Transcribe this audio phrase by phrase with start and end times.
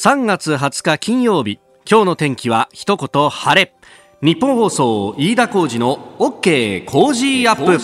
[0.00, 3.74] 3月20日金曜日今日の天気は一言晴れ。
[4.22, 7.78] ニッポン放送飯田浩司の OK Cozy up。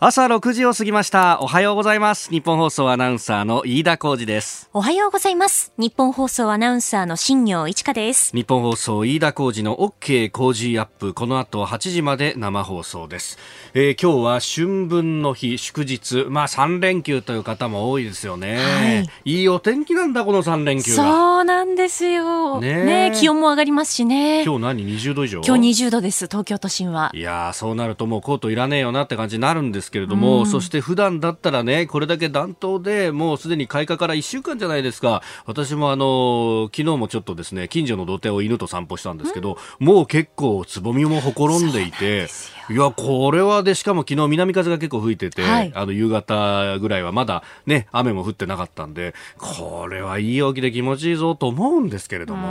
[0.00, 1.40] 朝6時を過ぎました。
[1.40, 2.30] おはようございます。
[2.30, 4.70] ニッポン放送アナウンサーの飯田浩司です。
[4.72, 5.72] おはようございます。
[5.76, 8.30] ニッポン放送アナウンサーの新行市佳です。
[8.32, 11.14] ニッポン放送飯田浩司の OK Cozy up。
[11.14, 13.38] この後8時まで生放送です、
[13.74, 15.58] えー、今日は春分の日。
[15.58, 16.26] 祝日。
[16.28, 22.60] まあ3連休という方も多いですよね、はい、いいお天気なんだこの3連休そうなんですよ。
[22.60, 24.44] ねね気温も上がりますしね。
[24.44, 25.40] 今日何？20度以上？
[25.44, 27.10] 今日20度です東京都心は。
[27.12, 35.22] いやそうなるともうコートいらねえよなって感じになるんですですけれども、うん、そして普段だったらね、これだけ暖冬でもうすでに開花から1週間じゃないですか。
[35.46, 42.28] 私もあの、昨日もちょっとですね、近所の土手を犬と散歩したんですけど、うん、もう結構つぼみもほころんでいて、
[42.70, 52.46] いや、これはで、しかも昨日南風が結構吹いてて、はい、あの、夕方ぐらいはまだね、雨も降ってなかったんで、これはいい陽気で気持ちいいぞと思うんですけれども、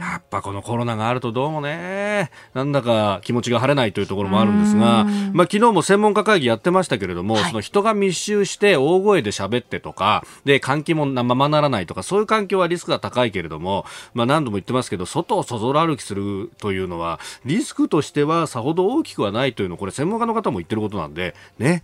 [0.00, 21.82] やっぱこのコロナがあるとどうもね、なんだか気持ちが晴れないというところもあるんですが、まあ昨日も専門家会議やってましたけれども、はい、その人が密集して大声で喋ってとか、で、換気もままならないとか、そういう環境はリスクが高いけれども、まあ何度も言ってますけど、外をそぞろ歩きするというのは、リスクとしてはさほど大きくはないというの、これ専門家の方も言ってることなんで、ね。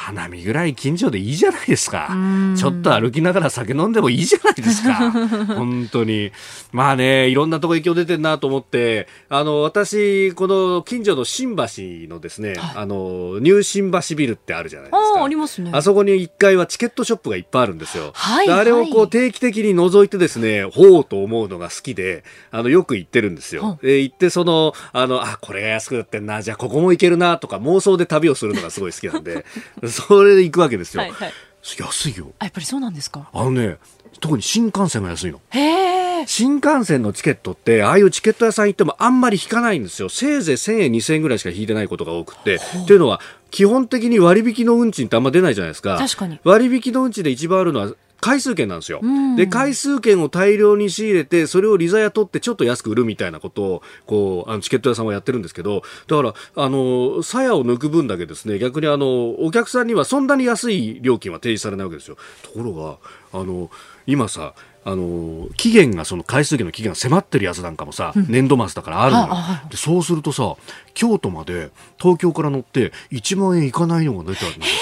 [0.00, 2.16] 花見ぐらい近所でいいじゃないですか。
[2.56, 4.94] ちょっと歩きながら酒飲んでもいいじゃないですか。
[5.56, 6.30] 本当に。
[6.70, 11.64] まあね、いろんなとこ影響出てるなと思って、あの、私、この近所の新橋
[12.08, 15.20] のですね、はい、あの、ニュー新橋ビルってあるじゃないですか。
[15.20, 15.72] あ、ありますね。
[15.74, 18.12] あそこに1階はチケットショップがいっぱいあるんですよ。
[18.14, 18.48] はい。
[18.48, 23.80] あれをこう定期的に覗いてですね、ほうと思うのが好きで、あの、よく行ってるんですよ。
[23.82, 29.44] で、行ってその、あの、あ、これが安くなってんな、じゃあここも行けるなとか妄想で旅をするのがすごい好きなんで、
[29.90, 31.02] それで行くわけですよ。
[31.02, 31.32] はいはい、
[31.78, 32.32] 安いよ。
[32.40, 33.28] やっぱりそうなんですか？
[33.32, 33.78] あのね、
[34.20, 35.40] 特に新幹線が安いの。
[35.50, 40.08] へ新幹線のチケットって、ああいうチケット屋さん行ってもあんまり引かないんですよ。
[40.08, 42.56] せいぜい1000円、2000円ぐらいしか引いてないことが多くて。
[42.56, 43.20] っていうのは、
[43.50, 45.96] 基本的に割引の運賃ってあんま出ないじゃないですか。
[45.96, 46.40] 確かに。
[46.42, 49.00] 割引の運賃で一番あるのは、回数券なんですよ、
[49.36, 62.16] で回数券を大量に仕入れてそれを利ザヤ取ってちょっと安く売るみたいなことをこうあのチケット屋さんはやってるんですけどだからあの鞘を抜く分だけですね逆にあのお客さんにはそんなに安い料金は提示されないわけですよ。
[62.42, 62.98] ところが
[63.32, 63.70] あの
[64.06, 69.34] 今さあの期限がその回数券の期限が迫ってるやつなんかもさ、うん、年度末だからあるのよ、
[69.70, 70.56] でそうするとさ
[70.94, 74.76] 京都まで東京から乗って1万円いかないのが出てあるんですよ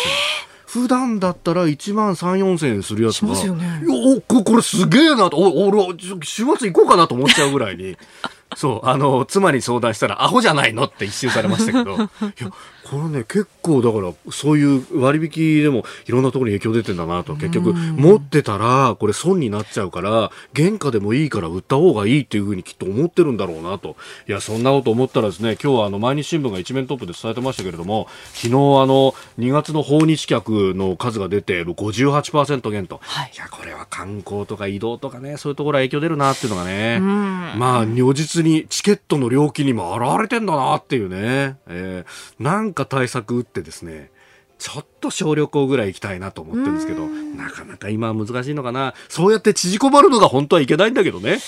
[0.76, 5.82] 普段だったら1万3、4千円するやつが、ね、おここれすげえなと、お俺、
[6.22, 7.96] 週末行こうかなと思っちゃうぐらいに。
[8.54, 12.08] そう、あの、妻に相談したら、アホじゃないのって一周されましたけど、いや、
[12.88, 23.96] これね、結構だから、そういう割引でもいろんなところに影響出てんだなと、結局、持ってたら、これ損になっちゃうから、原価でもいいから売った方がいいっていうふうにきっと思ってるんだろうなと。
[24.28, 28.52] いや、そんなこと思ったらですね、今日はあの、毎日新聞が一面トップで伝えてましたけれども、昨日あ
[28.86, 33.00] の、2月の訪日客の数が出て、58%減と。
[33.02, 44.12] はい、いや、これは観光とか移動とかね、そういうところは影響出るなっていうのがね、まあ、如実にチケットの料金にも現れてんだなっていうね、えー、なんか対策打ってですね、
[44.58, 48.94] ちょっと小旅行ぐらい行きたいなと思ってるんですけど、なかなか今は難しいのかな。
[49.08, 51.38] そうやって縮こまるのが本当はいけないんだけどね。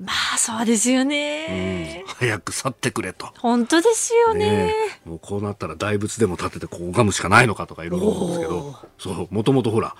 [0.00, 3.28] まあそうですよね、うん、早く去ってくれと。
[3.38, 8.76] 本当ですよね、ね、もうこうなったら大仏でも建ててこう拝むしかないのかとかいろいろ思うんですけど。
[8.98, 9.94] そうもともとほら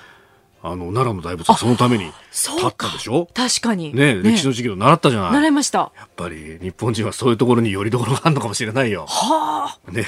[0.65, 3.29] あの奈良の大仏はそのために立ったでしょ？
[3.35, 3.95] 確かに。
[3.95, 5.33] ね歴史の授業習ったじゃない。
[5.33, 5.93] 習いました。
[5.97, 9.07] やっぱり日本人はそういうところによりどころがあるのかもしれないよ。
[9.07, 9.91] はあ。
[9.91, 10.07] ね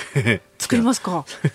[0.65, 1.25] 作りますか？
[1.29, 1.49] ちょ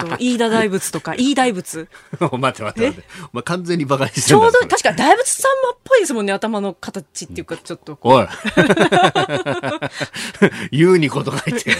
[0.00, 1.88] っと飯田大仏とか 飯大仏。
[2.20, 8.26] 待って待って待ってお前完全にバカにしてちょうど確か大仏さんまっぽいですもんね頭の形っていうかちょっと おい。
[10.70, 11.74] 言うにこと書いて。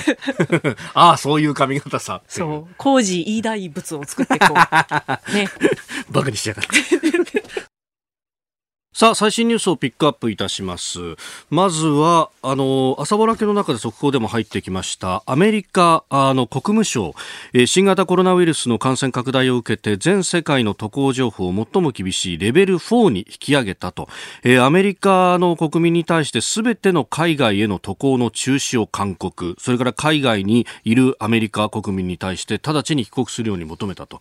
[0.94, 2.74] ああそういう髪型さそう。
[2.78, 4.54] 工事飯大仏を作ってこう。
[5.34, 5.48] ね。
[6.10, 7.42] バカにしやがって。
[8.96, 11.00] さあ、最新ニュースをピックアップいたします。
[11.50, 17.12] まずは、あの、朝ぼらけの中で速報でも入ってきました、アメリカの国務省、
[17.52, 24.08] え新型コロナウイルスの感染拡大を受けて、全世界の渡航情報を最も厳しいレベル4に引き上げたと、
[24.44, 34.20] えアメリカの国民に対して全ての海外への渡航の中止を勧告、それから海外にいるアメリカ国民に対して直ちに帰国するように求めたと。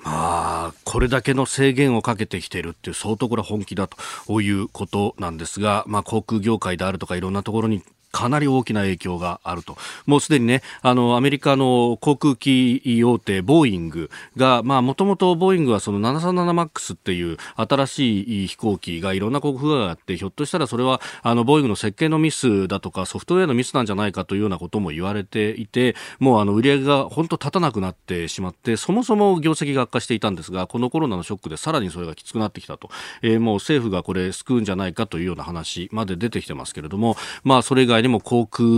[0.00, 3.96] まあ、これだけの制限をかけてきているっていう相当これは本気だと。
[4.36, 9.76] ういうことなんですが、まあ、航空業界であるとかいろんなところにかなり大きな影響があると。
[10.06, 32.90] もうすでにね、あの、アメリカの航空機大手、ボーイングが、まあ、もともとボーイングはその 737MAX っていう新しい飛行機がいろんな航空があって、ひょっとしたらそれは、あの、ボーイングの設計のミスだとか、ソフトウェアのミスなんじゃないかというようなことも言われていて、もうあの、売り上げが本当立たなくなってしまって、そもそも業績が悪化していたんですが、このコロナのショックでさらにそれがきつくなってきたと。
[33.22, 38.68] えー、もう政府がこれ救うんじゃないかというような話まで出てきてますけれども、まあ、それ以外にも航空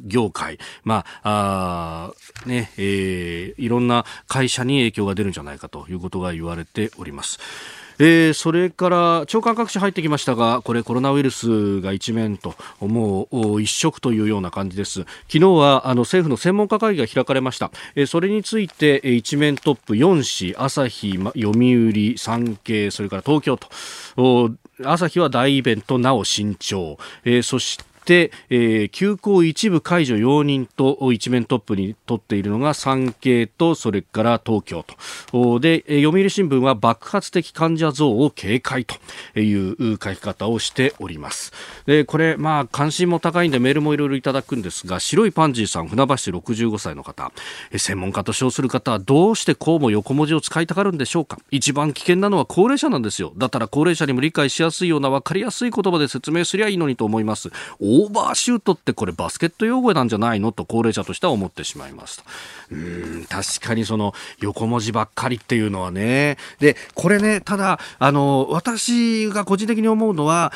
[0.00, 2.12] 業界、まあ、
[2.44, 7.38] あね、えー、いろんな会社に影響が出るんじゃないかということが言われております。
[7.98, 15.00] えー、それから長官各紙入ってきましたがこれコロナウイルスが一面ともう一色というような感じです。
[15.00, 23.68] 昨日はあの政府の専門家会議が開かれました、えー、それについて一面トップ4紙朝日読売産経それから東京と
[24.84, 34.84] 朝日は大イベントなお慎重、えー、そして、えー、休校一部解除容認と一面トップに取っているのが産経とそれから東京
[35.32, 35.60] と。
[35.60, 38.96] で読売新聞は爆発的患者増を警戒と
[39.38, 41.52] いう書き方をしております。
[41.86, 47.32] でこれまあ関心も高いんでメールもいろいろいただくんですが白いパンジーさん船橋市65歳の方。
[47.76, 51.38] 専門家と称する方はどうしてこうも横文字を使いたがるんでしょうか。
[51.50, 53.32] 一番危険なのは高齢者なんですよ。
[53.36, 57.50] だったら高齢者にも理解しやすいような分かりやすい言葉で説明すりゃいいのにと思います。
[57.92, 62.24] オーバーシュートってこれバスケット用語なんじゃないのと高齢者としては思ってしまいますと
[62.72, 66.38] うん確かにその横文字ばっかりっていうのはね。
[66.58, 70.52] でこれねただあの私が個人的に思うのは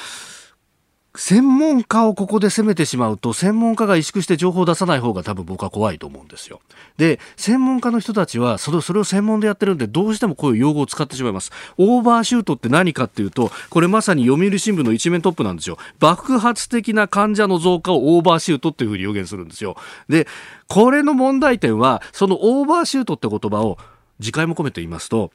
[1.17, 6.61] 専門家をここで攻めてしまうと、専門家が萎縮して情報を出さない方が多分僕は怖いと思うんですよ。
[6.99, 11.51] で、専門家の人たちは、それそれを専門でやってるんで、どうしてもこういう用語を使ってしまいます。
[11.79, 15.79] オーバーシュートって何かっていうと、これまさに読売新聞の一面トップなんですよ。
[15.99, 19.77] 爆発的な患者の増加をオーバーシュートっていうふうに予言するんですよ。
[20.09, 20.27] で、
[20.69, 23.79] これの問題点は、そのオーバーシュートって言葉を、
[24.21, 25.31] 次回も込めて言いますと、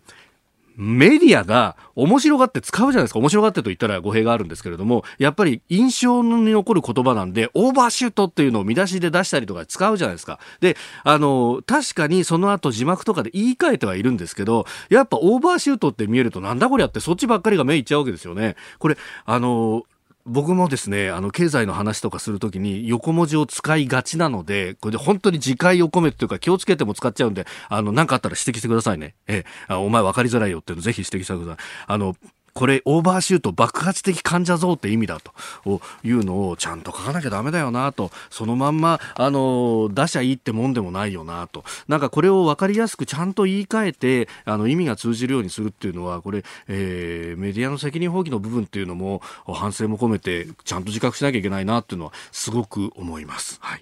[0.75, 3.19] メディアが面白がって使うじゃないですか。
[3.19, 10.39] 面白がってと言ったら語弊があるんですけれども、やっぱり印象に残る言葉なんで、オーバーシュートっていうのを見出しで出したりとか使うじゃないですか。
[10.59, 18.55] で、あの、確かにその後字幕とかで言い換えてはいるんですけど、やっぱオーバーシュートって見えるとなんだこりゃってそっちばっかりが目いっちゃうわけですよね。
[18.79, 19.83] これ、あの、
[20.25, 29.15] 僕もですね、あの、経済の話とかするときに横文字を使いがちなので、これで本当に自戒を込めてというか気をつけても使っちゃうんで、あの、なんかあったら指摘してくださいね。
[29.27, 31.65] ええ、お前分かりづらいよっていうのぜひ指摘してください。
[31.87, 32.15] あの、
[32.53, 38.11] これオーバーシュート爆発的患者増って意味だというのをちゃんと書かなきゃダメだよなと。
[38.29, 41.63] そのまんまあの出しゃいいってもんでもないよなと。
[41.87, 53.59] なんかこれを分かりやすくちゃんと言い換えてあの意味が通じるようにするっていうのはこれ、えー、メディアの責任放棄の部分っていうのも反省も込めてちゃんと自覚しなきゃいけないなっていうのはすごく思います。
[53.61, 53.81] はい。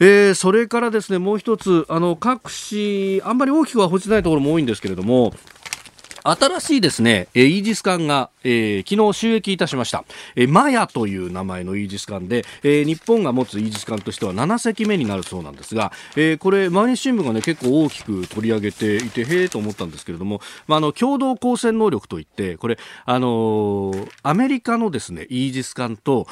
[0.00, 5.32] えー、それからですねもう一つあの各紙あんまり大きくは報じないところも多いんですけれども
[6.22, 10.04] 新しいですね、イージス艦が、えー、昨日収益いたしました。
[10.36, 26.26] えー、マヤという名前のイージス艦で、えー、日本が持つイージス艦としては7隻目になるそうなんですが、えー、これ、毎日新聞がね、結構大きく取り上げていて、へえと思ったんですけれども、まあ、の、共同光線能力といって、これ、あのー、アメリカのですね、イージス艦と、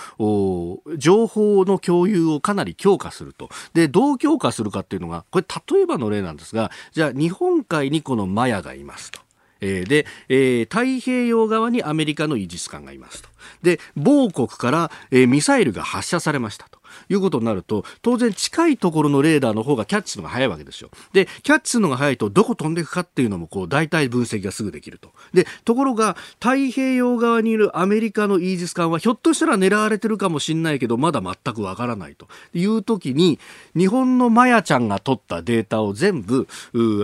[0.97, 3.49] 情報の共有をかなり強化すると。
[3.75, 9.26] で、どう強化するかっていうのが、これ、例えばの例なんですが、じゃあ、日本海にこのマヤがいますと。
[9.61, 13.29] えー、で、えー、太平洋側にアメリカのイージス艦がいますと。
[13.63, 16.77] で、某国から、えー、ミサイルが発射されましたと。
[17.09, 20.91] いうことになると、当然近いところのレーダーの方がキャッチするのが早いわけですよ。
[21.13, 25.13] で、キャッチするのが早いと、どこ飛んでいくかっていうのも、こう、大体分析がすぐできると。
[25.33, 33.39] で、ところが、太平洋側にいるアメリカのイージス艦は、ひょっとしたら狙われてるかもしれないけど、まだ全くわからないという時に、
[33.77, 36.49] 日本のマヤちゃんが取ったデータを全部、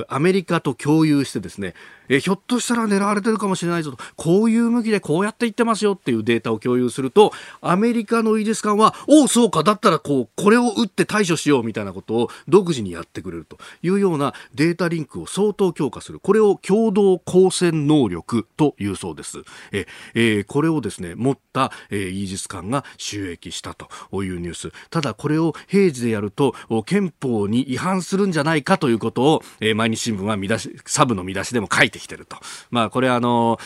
[0.08, 1.74] アメリカと共有してですね、
[2.08, 16.20] えひょっとしたら狙われてるかもしれないぞと、こういう向きでこうやって言ってますよっていうデータデータを共有すると、アメリカのイージス艦は、おお、そうか、だったらこう、これを打って対処しようみたいなことを独自にやってくれるというようなデータリンクを相当強化する。
[16.20, 19.42] これを共同光線能力というそうです。
[19.72, 23.88] え、えー、これをですね、持った、えー、イージス艦が収益したと
[24.22, 24.72] いうニュース。
[24.90, 26.54] ただこれを平時でやると、
[26.86, 32.36] 憲法に違反するんじゃないかということを、えー、毎日新聞は見出し、サブの見出しでも書いてきてると。
[32.70, 33.58] まあこれあの、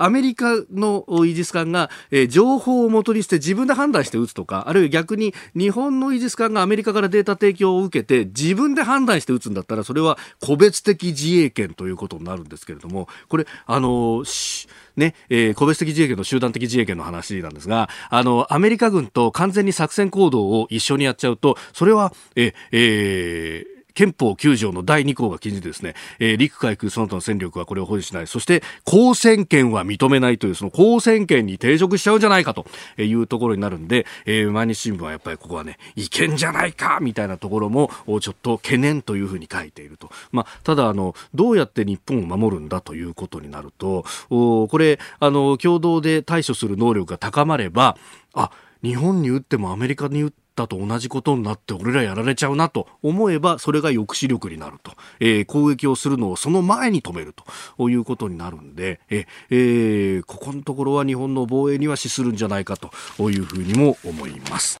[0.00, 28.26] アメリカのイージス艦が、えー、情報を元にして自分で判断して撃つとか、あるいは逆に日本のイージス艦がアメリカからデータ提供を受けて自分で判断して撃つんだったら、それは個別的自衛権ということになるんですけれども、これ、あのーね、えー、個別的自衛権の集団的自衛権の話なんですが、あの、アメリカ軍と完全に作戦行動を一緒にやっちゃうと、それは、え、えー、憲法9条の第2項が禁じてですね、えー、陸海空その他の戦力はこれを保持しない。
[28.26, 32.64] そして、公選権は認めないという、その公選権に抵触しちゃうんじゃないかと
[32.96, 37.90] いうところになるんで、えー、毎日新聞はやっぱりここはね、違憲じゃないかみたいなところも、
[38.22, 40.08] ちょっと懸念というふうに書いていると。
[40.32, 47.98] まあ、ただ、あの、どうやって日本を守るんだということになると、おこれ、あの、共同で対処する能力が高まれば、
[48.32, 48.50] あ、
[48.82, 57.34] 日本に打ってもアメリカに打ってったと同じことになって俺らやられちゃうなと思えばそれが抑止力になると、えー、攻撃をするのをその前に止める
[57.76, 62.90] ということになるんで、ええー、ここのところは日本の防衛には資するんじゃないかと
[63.30, 64.79] いうふうにも思います。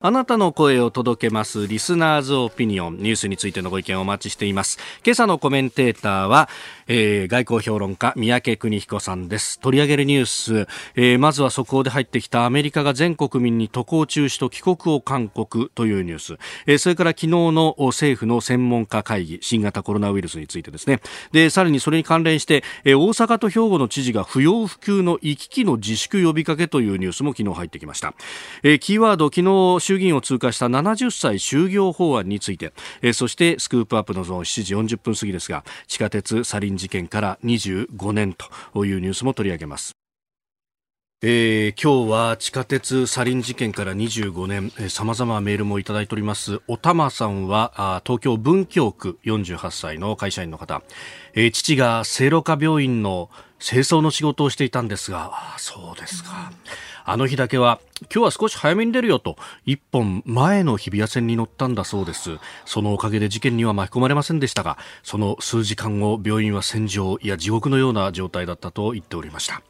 [0.00, 4.78] あなたの声を届けますリスナーズオピニオンニュースについてのご意見をお待ちしています。
[5.04, 6.48] 今朝のコメンテーターは、
[6.86, 9.58] えー、外交評論家三宅邦彦さんです。
[9.58, 16.38] 取り上げるニュース、えー、まずは速報で入ってきたアメリカが全国民に渡航中止と帰国を勧告というニュース、
[16.68, 21.00] えー、それから昨日の政府の専門家会議新型コロナウイルスについてですね。
[21.32, 28.14] でさらにそれに関連して、えー、大阪と兵庫の知事が不要不急の行き来の自粛呼びかけというニュースも昨日入ってきました、
[28.62, 38.34] えー、キーワード昨日衆議院を通過した70歳就業法案について、えー、そしてスクープアップのゾーン7時40分過ぎですが地下鉄サリン事件から25年
[38.72, 39.92] というニュースも取り上げます
[41.20, 46.60] えー、今日は地下鉄サリン事件から25年、えー、様々メールもいただいております。
[46.68, 50.80] おたまさんは、東京文京区48歳の会社員の方。
[51.34, 56.52] えー、父が聖路加病院の清掃の仕事をしていたんですが、そうですか。
[57.10, 62.36] あの日だけは今日は少し早めに出るよと一本前の日比谷線に乗ったんだそうです。
[62.66, 69.62] そのおかげで事件には巻き込まれませんでしたがその数時間後病院は戦場いや地獄のような状態だったと言っておりました。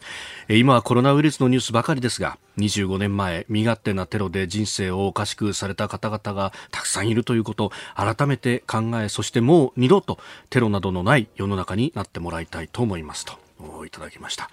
[0.48, 10.18] 今はコロナウイルスのニュースばかりですが25年前身勝手なテロで人生をおかしくされた方々がたくさんいるということを改めて考えそしてもう二度と
[10.50, 13.47] テロなどのない世の中になってもらいたいと思いますと。
[13.86, 14.50] いただきました。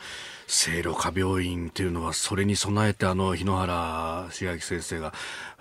[0.47, 5.13] 聖路加病院というのはそれに備えてあの日野原茂明先生が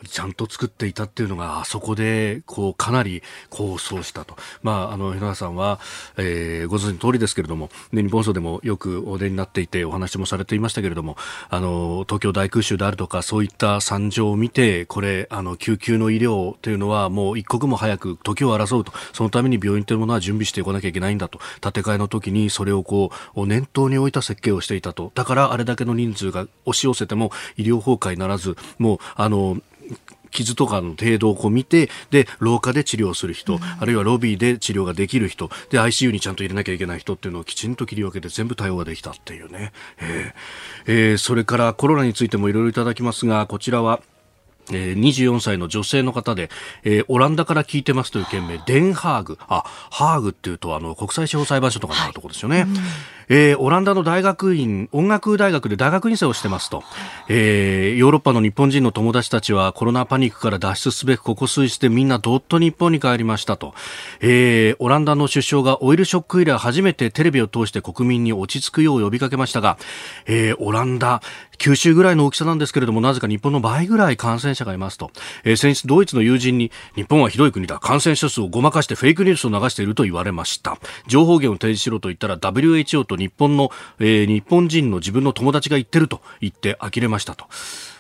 [0.08, 5.80] ちゃんと作っていたっていうのがあそこでこうかなり構想したと、まあ、あの日野原さんは、
[6.16, 11.16] えー、ご存知の通りですけれども、ね、日本層でもよくお出になっていてお話もされていましたけれども
[11.48, 18.92] あの東京大空襲であるとかそういった惨状を見てこれあの救急の医療というのはもう一刻も早く時を争うと。
[19.12, 21.38] そのために病院というものは準備していかなきゃいけないんだと。
[21.60, 29.58] 建て替えの時にそれをこう念頭に置いた設計をしていたとだからあれだけの人数が押し寄せても医療崩壊ならずもうあの
[30.34, 39.72] 傷とかの程度をこう見て、で、廊下で治療する人、うん、あるいはロビーで治療ができる人、で、ICU にちゃんと入れなきゃいけない人っていうのをきちんと切り分けて全部対応ができたっていうね。
[40.00, 44.00] えー、えー、それからコロナについてもいろいろいただきますが、こちらは、
[44.72, 46.50] えー、24歳の女性の方で、
[46.84, 49.38] えー、オランダから聞いてますという件名、デンハーグ。
[49.40, 52.62] あ、ハーグっていうと、あの、国際司法裁判所とかのところですよね。
[52.62, 52.76] はいうん
[53.28, 56.82] えー、オランダの大学院、音楽大学で大学院生をしてますと、
[57.28, 63.74] えー、ヨーロッパの日本人の友達たちはコロナパニックから脱出すべくここ数日でみんなどっと日本に帰りましたと、
[64.20, 69.78] えー、オランダの首相がオイルショック以来初めてテレビを通して国民に落ち着くよう呼びかけましたが、
[70.26, 71.22] えー、オランダ、
[71.58, 75.10] 九州ぐらいの大きさなんですけれども、なぜか日本の倍ぐらい感染者がいますと。
[75.44, 77.78] えー、先日ドイツの友人に、日本はひどい国だ。
[77.78, 80.78] 感染者数をごまかしてフェイクニュースを流していると言われました。
[81.06, 87.46] 情報源を提示しろと言ったら WHO とと日本の、えー、日本人の自分の友達が言ってると言って呆れましたと。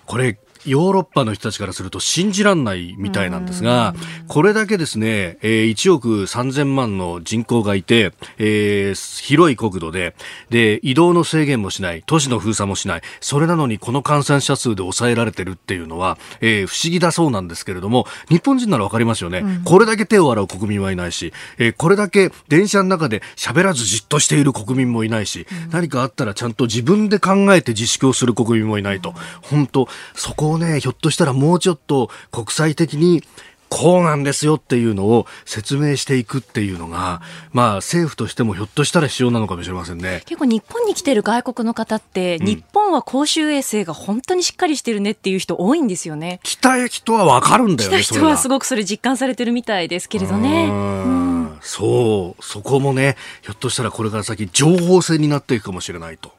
[0.06, 3.94] これヨーロッパの人たちからすると信じらんないみたいなんですが、
[4.28, 10.14] これだけですね、えー、1億3000万の人口がいて、えー、広い国土で、
[10.48, 19.64] で、移動の制限もしない、都市の封鎖もしない、それなのにこの感染者数で抑えられてるっていうのは、えー、不思議だそうなんですけれども、日本人ならわかりますよね、うん。
[19.64, 29.14] これだけ手を洗う国民はいないし、えー、これだけ電車の中で喋らずじっとしている国民もいないし、うん、何かあったらちゃんと自分で考えて自粛をする国民もいないと。
[29.42, 33.22] 本当そこをね、ひょっとしたらもうちょっと国際的に
[33.68, 40.22] こうなんですよっていうのを説明していくっていうのが、まあ政府としてもひょっとしたら必要なのかもしれませんね。
[40.26, 46.40] 結構日本に来てる外国の方って、うん、日本は公衆衛生が本当にしっかりしてるねっていう人多いんですよね。
[46.42, 48.02] 来た人はわかるんだよね。
[48.02, 50.68] 来た人はすごくそれ実感されてるみたいですけれどね。
[50.68, 56.32] うん、そう、そこもね、ひょっとしたらこれから先情報戦になっていくかもしれないと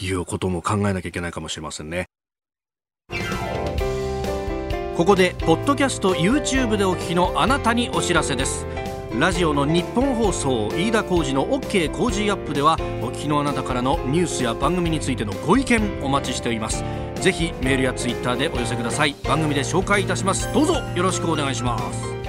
[0.00, 2.06] いうことも考えなきゃいけないかもしれませんね。
[5.00, 8.66] ここでポッドキャスト YouTube でお聞きのあなたにお知らせです。
[9.18, 16.84] ラジオの日本放送飯田浩司の OK 工事アップではお聞きのあなたからのニュースや番組についてのご意見お待ちしております。
[17.14, 19.16] ぜひメールやツイッターでお寄せください。
[19.24, 20.52] 番組で紹介いたします。
[20.52, 22.19] どうぞよろしくお願いします。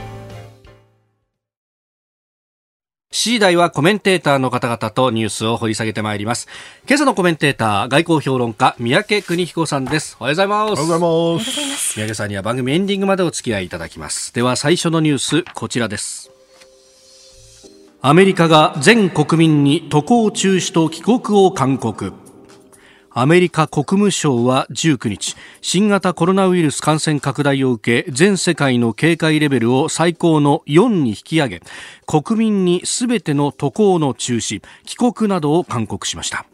[3.11, 6.47] 7時台はコメンテーターの方々とニュースを掘り下げてまいります。
[6.87, 10.15] 今朝のコメンテーター、外交評論家、三宅邦彦さんです。
[10.17, 10.63] おはようございます。
[10.63, 11.93] おはようございます。
[11.99, 14.33] 三宅さんには番組エンディングまでお付き合いいただきます。
[14.33, 16.31] では最初のニュース、こちらです。
[17.99, 22.13] アメリカが全国民に渡航中止と帰国を勧告。
[23.13, 31.61] アメリカ国務省は19日新型コロナウイルス感染拡大を受け全世界の警戒レベルを最高の4に引き上げ
[32.05, 36.45] 国民にすべての渡航の中止帰国などを勧告しました。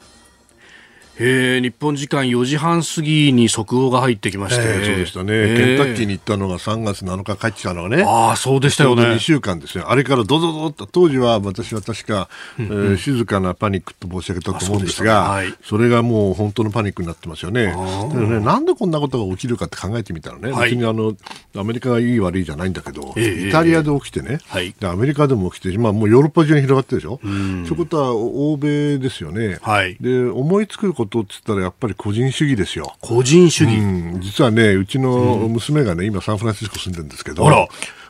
[1.20, 9.04] えー、日本時間4時半過ぎに速報が入ってきまして、えー、そうでしたね、えー、ケンタッキーに行ったのが3月7日帰ってきたのがね、あそうでしたよね。
[9.04, 21.16] 2週間ですよ、あれからどぞどと、当時は私は確か、うえー、静かなパニックと申し上げたと思うんですが、そ、れがもう本当のパニックになってますよね、ねなんでこんなことが起きるかって考えてみたらね、はい、別にあの
[21.56, 29.58] アメリカがいい悪いじゃないんだけど、えー、イタリアで起きてね、はい、でアメリカでも起きて、今、もうヨーロッパ中に広がってるでしょ、うん、そういうことは欧米ですよね。
[29.62, 32.94] はい、で思いつくことって言ったらやっぱりぱり個人主義ですよ。
[33.02, 37.44] 個人主義、うん、実はね、うちの娘がね、今サンフランシスコ住んでるんですけど、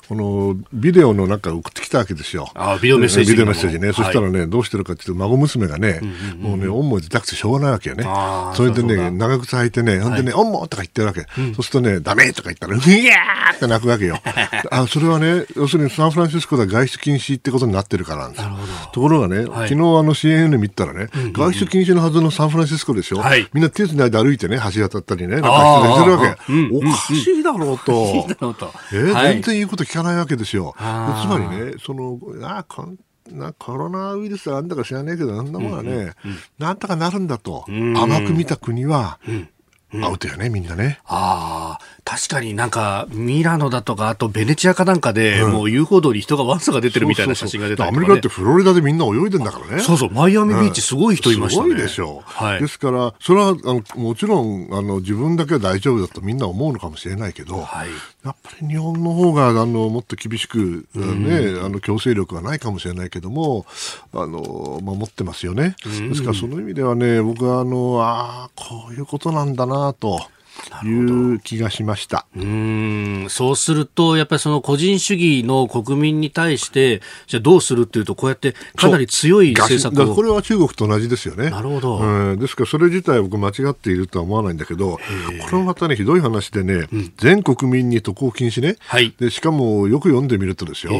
[0.08, 2.50] このビデオの中送ってきたわけですよ。
[2.56, 3.32] あビデオメッセージ。
[3.32, 3.92] ビデオメッセージね。
[3.92, 6.00] そしたらね、どうしてるかっていうと、孫娘がね、
[6.40, 8.06] もうね、おんも出たくてしょうがないわけよね。
[8.56, 11.26] それでね、長靴履いてね、ほんでね、おんもとか言ってるわけ。
[11.56, 14.20] そうするとね、ダメとか言ったら、 うやーって泣くわけよ。
[14.72, 18.58] あ、それはね、要するにサンフランシスコでは外出禁止ってことになってるからなんですよ。
[18.94, 23.22] ところがね、昨日あの CNN 見たらね、外出禁止のはずのサンフランシスコでしょ。
[23.54, 26.78] みんな手つないで歩いてね、橋渡ったりね、なんかしてるわけ。
[26.78, 28.28] おかしいだろうと。
[28.94, 30.76] え全然言うこと聞かないわけですよ。
[30.78, 32.66] つまりね、その、あ
[33.32, 36.14] なコロナウイルスがあんだか知らないけど、あんなものはね、うんうんうん、
[36.60, 39.50] なんとかなるんだと、甘く見た国は、うん
[39.94, 41.00] アウトやね、みんなね。
[41.06, 49.82] ああ、確かになんか、ミラノだとか、あとベネチアかなんかで、うん、もう遊歩道に人がわんさが出てるみたいな写真が出たり、ね、アメリカってフロリダでみんな泳いでんだからね。
[49.82, 51.70] そうそう、マイアミビーチすごい人いましたね。
[51.70, 52.22] すごいでしょう。
[52.26, 57.90] はい、ですから、それはあのもちろんあの自分だけは大丈夫だとみんな思うのかもしれないけど、はい、
[58.26, 63.66] やっぱり日本の方があのもっと厳しく、ね、あの強制力はないかもしれないけども、
[64.14, 65.76] あの守ってますよね。
[65.86, 70.37] ですからその意味ではね、僕はあの、ああ、こういうことなんだなあと。
[70.84, 72.26] いう気がしました。
[72.36, 73.26] うん。
[73.30, 81.50] そうすると、やっぱりその個人主義の国民に対して、じゃあどうするっていうと、こうやってかなり強い政策をこれは中国と同じですよね。
[81.50, 85.00] なるほど、うん、ですから、それ自体、僕、間違っているとは思わないんだけど、
[85.46, 90.94] これもまたね、ひどい話でね、うん、全国民に渡航禁止ね、はい、で、しかもよく読んでみるとですよ、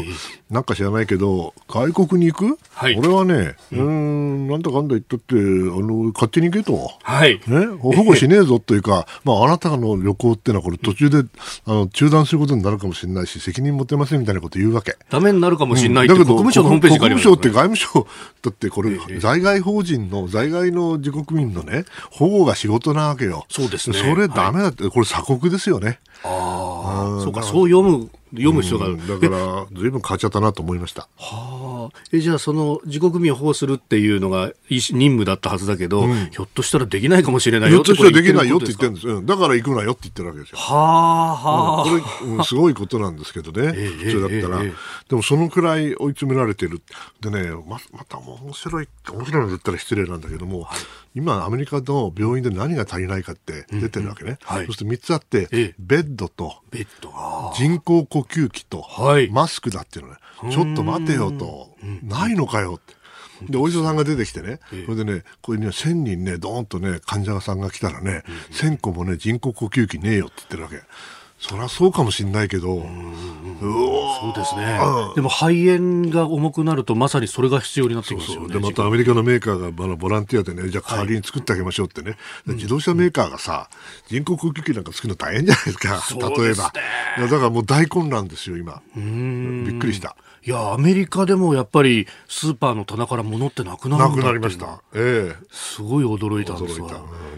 [0.50, 7.40] なんか知らないけど、外国に行く、はい、これはね、うん、なんだかんだ言ったって、あの勝手に行けと、はい。
[7.46, 11.18] ね、保護しねえぞというか、まあ、あなたの旅行っていうのは、これ、途中で
[11.64, 14.96] あの中断することになるかもしれないし、責任持てませんみたいなこと言うわけ。
[15.10, 18.06] ダメになるかもしれないって、うん、だけど国務省のホームページ国務省って外務省
[18.42, 23.46] だって、これ、在外法人の、在外の自国民のね、保護が仕事なわけよ。
[23.48, 23.98] そうですね。
[23.98, 26.00] それダメだって、これ鎖国ですよね。
[26.24, 31.08] ああ、そうか、そう読む読む人が、うん、だから、ずいぶん変わっちゃったなと思いました。
[31.16, 31.67] はあ。
[32.12, 39.08] え、じゃあ、その、自国民を保護するっていうのが任務だったはずだけど、うん、ひょっとしたらできないかもしれないよってひょっとしたらできないよって言ってるんです。
[39.08, 40.58] うん、だから行くなよって言ってるわけですよ。
[40.58, 41.84] はあ、はあ。
[41.84, 41.90] こ
[42.24, 43.72] れ、うん、すごいことなんですけどね。
[43.72, 44.74] 普通だったら、えーえー。
[45.10, 46.82] でも、そのくらい追い詰められてる。
[47.20, 50.78] でね、ま、また面白い、面白いの言ったら失礼なんだけども、はい、
[51.14, 54.38] 今、アメリカの病院で何が足りないかって出てるわけね。
[54.48, 57.10] うんうんはい、そして3つあって、えベッドと、ベッド
[57.56, 60.18] 人工呼吸器と、はい、マスクだっていうのね、
[60.50, 62.98] ちょっと待てよと、ないのかよって。
[63.48, 70.76] で、お医者さんが出てきてね、それでね、これには1000人ね、どーんとね、患者さんが来たらね、1000個もね、人工呼吸器ねえよって言ってるわけ。
[71.38, 74.78] そりゃそうかもしれないけど、うそうですね、
[75.14, 78.54] でも肺炎が重くなると、まさにそれが必要になってきますよね。
[78.54, 83.70] でまたアメリカのメーカーがあのボランティアでね、じゃあ代わりに作ってあげましょうってね、はい、自動車メーカーがさ、
[84.08, 86.02] 人工呼吸器なんか作るの大変じゃないですか、
[86.36, 86.72] 例えば。
[87.18, 88.82] だからもう大混乱ですよ、今。
[88.96, 90.16] びっくりした。
[90.44, 94.80] いやアメリカでもやっぱりスーパーの棚から物ってなくなるなくなりました。
[94.94, 95.36] ええ。
[95.50, 96.90] すごい驚いたんですわ。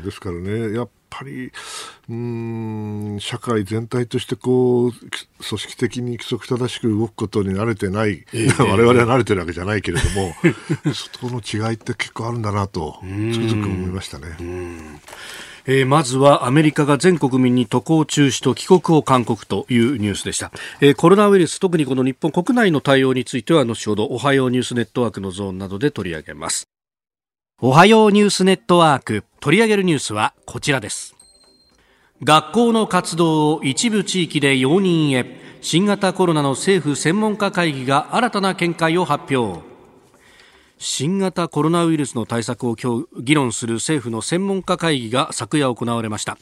[0.04, 1.52] ですからね、やっぱり
[2.08, 5.10] うん社会全体としてこう組
[5.42, 10.34] 織的に規則正しく動くことに慣れてない、えー、我々は慣れてるわけじゃないけれども、
[10.94, 14.36] そこの違いって結構あるんだなとつくづく思いましたね。
[15.66, 26.69] えー、まずはアメリカが全国民に渡航中止と帰国を勧告というニュースでした、えー、コロナウイルス特にこの日本国内の対応については後ほどおはようニュースネットワークのゾーンなどで取り上げます
[27.62, 29.22] おはようニュースネットワーク。
[29.38, 31.14] 取り上げるニュースはこちらです。
[32.24, 35.58] 学校の活動を一部地域で容認へ。
[35.60, 39.60] 新型コロナの政府専門家会議が新たな見解を発表。
[40.78, 46.38] 新型コロナウイルスの対策を今日議論する政府の専門家会議が昨夜行われました。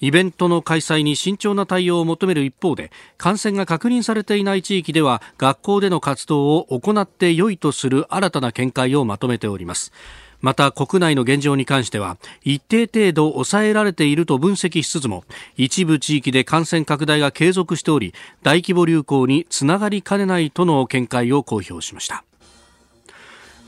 [0.00, 9.92] イベントの開催に慎重な対応を求める一方で感染が確認されていない地域では学校での活動を行って良いとする新たな見解をまとめております。
[10.40, 15.24] また国内の現状に関しては一定程度抑えられていると分析しつつも
[15.56, 22.24] 一部地域で感染拡大が継続しており大規模流行につながりかねないとの見解を公表しました。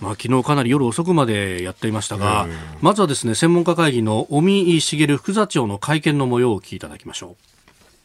[0.01, 2.47] まあ、昨日かなり夜遅くまでやっていましたが、
[2.81, 7.37] まずはですね専門家会議の尾身茂副座長の会見の模様をお聞きいただきましょ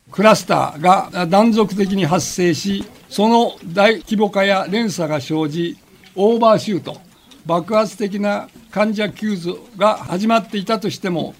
[0.09, 0.11] う。
[0.11, 5.77] クラスターが断続的に発生しその大規模化や連鎖が生じ
[6.15, 6.99] オーバーシュート
[7.45, 11.35] 爆発的な患者急増が始まっていたとしても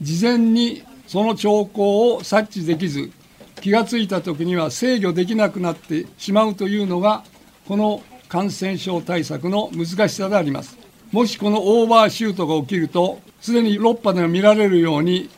[0.00, 3.10] 事前にその兆候を察知できず
[3.60, 7.24] 気がついた時には制御できなくなってしまうというのが
[7.66, 10.78] この感染症対策の難しさであります。
[11.12, 15.28] もしこのオーバーシュートが起きると、すでに6波でも見られるように、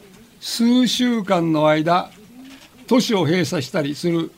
[0.40, 2.10] 数週間の間、
[2.86, 4.30] 都市を閉鎖したりする、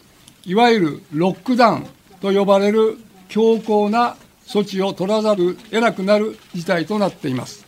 [0.46, 1.86] いわゆるロックダウン
[2.22, 2.96] と呼ばれる
[3.28, 7.66] 強硬な措置を取らざる得なくなる事態となっています。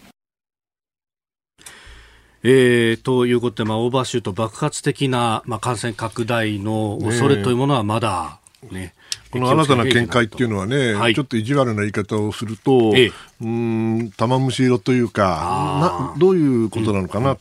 [2.44, 8.38] えー、ということで、まあ、オーバーシュート爆発的な、まあ、感染拡大の恐れというものはまだ
[8.70, 8.94] ね、
[9.30, 17.38] この新たな見解っていうのはね、はい、ちょっと意地悪な言い方をすると、ええ、うん玉虫色というかな、どういうことなのかな、うん、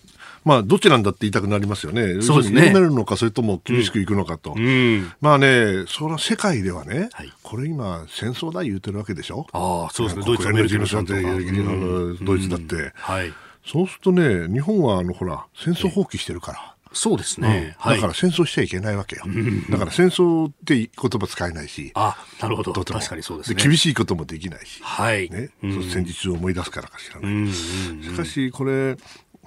[0.48, 2.22] まあ、どちらんだって言いたくなりますよね。
[2.22, 2.62] そうですね。
[2.68, 4.54] 緩めるのか、それとも厳しくいくのかと。
[4.56, 9.46] うん、まあね、その世界ではね、はい、これ今、戦争だ言うてるわけでしょ？
[9.52, 10.26] ああ、そうですね。
[10.26, 12.94] ドイツ、アメリカのドイツだって。
[12.96, 13.34] はい。
[13.66, 16.74] そうするとね、日本はあの、ほら、戦争放棄してるから。
[16.94, 19.24] そうですね、うん、だから戦争しちゃいけないわけよ、
[19.70, 25.30] だから戦争って言葉使えないし、あなるほど、確かにそうです、ね、厳しいこともできないし、はい。
[25.30, 27.52] ね、うん、戦時中を思い出すからかしらね。
[27.52, 28.96] しかし、これ、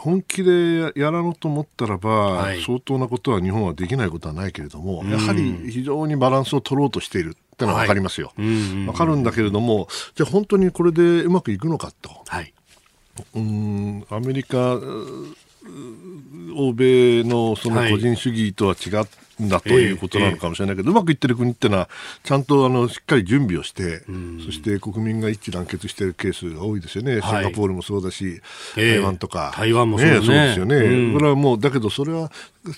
[0.00, 8.32] 本気でやらうと思ったらば、はい、相当なことは日本はできないことはないけれども、やはり非常にバランスを取ろうとしているってのは分かりますよ。
[8.36, 8.46] はい、
[8.86, 12.10] 分かるんだけれども、じゃあ本当にこれでうまくいくのかと。
[12.26, 12.52] はい、
[13.34, 14.78] うんアメリカ
[16.56, 19.08] 欧米のその個人主義とは違っん
[19.48, 21.88] だということなのかもしれないけど、うまくいってる国っていうのは、
[22.22, 24.02] ちゃんとあのしっかり準備をして、
[24.44, 28.40] そして国民が一致団結しているケースが多いですよね、シンガポールもそうだし、
[28.76, 32.30] 台湾とか、台湾もそうですよね、これはもう、だけどそれは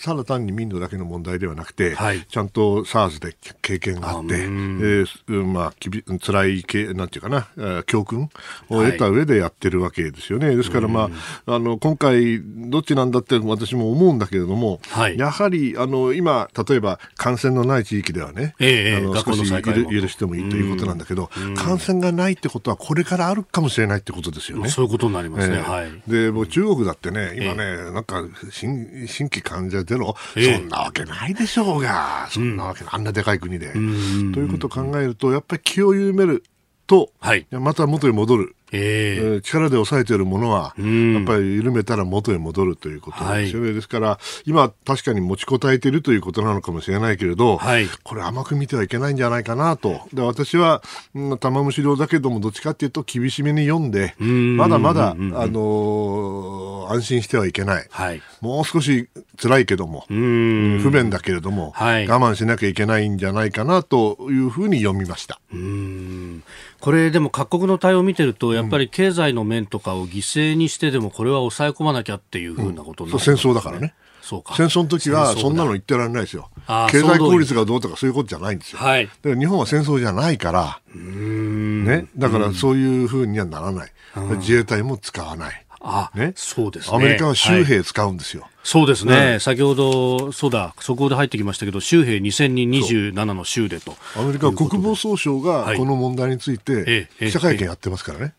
[0.04, 1.96] ただ単に民度だけの問題ではなくて、
[2.28, 8.30] ちゃんと SARS で経験があって、えーまあ、きび辛いけ、なんていうかな、教訓
[8.68, 10.54] を得た上でやってるわけですよね。
[10.54, 11.10] ですから、ま
[11.46, 14.80] あ、あの今回、どっちなんだって私も思うんだけれども、
[15.16, 24.68] やはりあの今、例えば感染のない地域ではね、えー、あの少し許してもいいということなんだけど、感染がないってことはこれからあるかもしれないってことですよね。
[24.68, 25.56] そういうことになりますね。
[25.56, 33.72] えー、はい、で、もう中国だってね、今ね、えー、なんか新新規患者ゼロ、そんなわけないでしょうが、そんなわけ、あんなでかい国で。
[33.72, 36.44] ということを考えると、やっぱり気を緩める
[36.86, 38.56] と、はい、また元に戻る。
[38.72, 43.66] えー、力で抑えているものは、やっぱり緩めたら元へ戻るということですよね。
[43.66, 50.00] はい、ですから、今、確かに持ちこたえているということなのかもしれないけれど、はい、これ甘く見てはいけないんじゃないかなと。
[50.14, 50.82] で私は、
[51.40, 57.86] 玉虫量だけども、どっちかっていうと厳しめに読んで、まだまだ、あのー、安心してはいけない。
[57.90, 59.08] はい、もう少し
[59.40, 65.40] 辛いけども、不便だけれども、はい、我慢しなきゃいけないんじゃないかなというふうに読みました。
[66.86, 73.94] うんこれでも各国の対応を見てると、やっぱり経済の面とかを犠牲にしてでも、これは抑え込まなきゃっていうふうなことになる、ね、戦争だからね。
[74.20, 74.56] そうか。
[74.56, 76.50] 戦争の時はそんなの言ってられないですよ。
[76.90, 78.78] 経済効率がどうとかそういうことじゃないんですよ。
[78.80, 83.92] はい、だから日本は戦争じゃないから、ね、だからそういうふうにはならない。
[84.38, 85.64] 自衛隊も使わない。
[85.80, 88.42] あ、ね、そうです、ね、アメリカは州兵使うんですよ。
[88.42, 93.96] はいそうですね、先ほど、そうだ、速報で入ってきましたけど、州兵2000人27の州でと。
[94.16, 98.34] アメリカ国防総省がこの問題について記者会見やってますからね、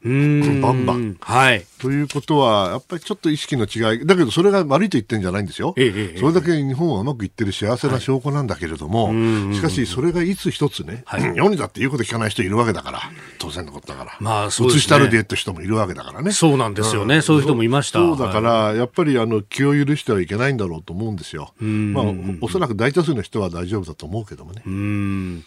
[0.61, 1.17] バンバン。
[1.19, 13.01] はい、ということは、やっぱりちょっと意識の違い、だけどそれが悪いと言ってるんじゃないんですよ、ええ、それだけ日本はうまくいってる幸せな証拠なんだけれども、はい、しかし、それがいつ一つね、はい、世にだって言うこと聞かない人いるわけだから、
[13.39, 16.31] 当然のことだから、まあそうね、したるでって人もいるわけだからね。
[16.31, 17.99] そうなんですよね、うん、そういう人もいました。
[17.99, 21.53] そうだから、やっぱりあの気を許してはいけないんだろうと思うんですよ。
[21.59, 22.05] まあ、
[22.41, 24.61] おそらく大多数の人は大丈夫だと思うけどもね。
[24.65, 25.43] うん。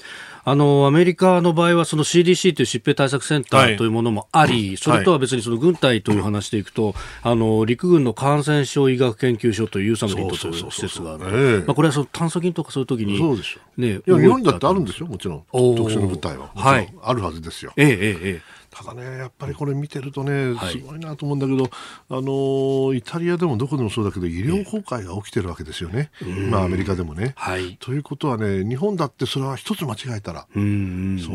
[0.48, 17.72] あのアメリカの場合はその CDC という疾病対策センターというものもあり、はい、それとは別にその軍隊という話でいくと、あの陸軍の感染症医学研究所というユーサムリントという施設がある、まあ、これはその炭疽菌とかそういう時に、そうでしょね、いや日本だってあるんですよ、もちろん、特殊な部隊は、はい、あるはずですよ。
[17.76, 21.72] ええええただね、やっぱりこれ見てるとね、すごいなと思うんだけど、はい、
[22.10, 26.10] あのイタリアでもどこでもそうだけど、医療崩壊が起きてるわけですよね、
[26.50, 27.78] まあ、アメリカでもね、はい。
[27.80, 30.60] ということはね、日本だってそれは一つ間違えたら、そう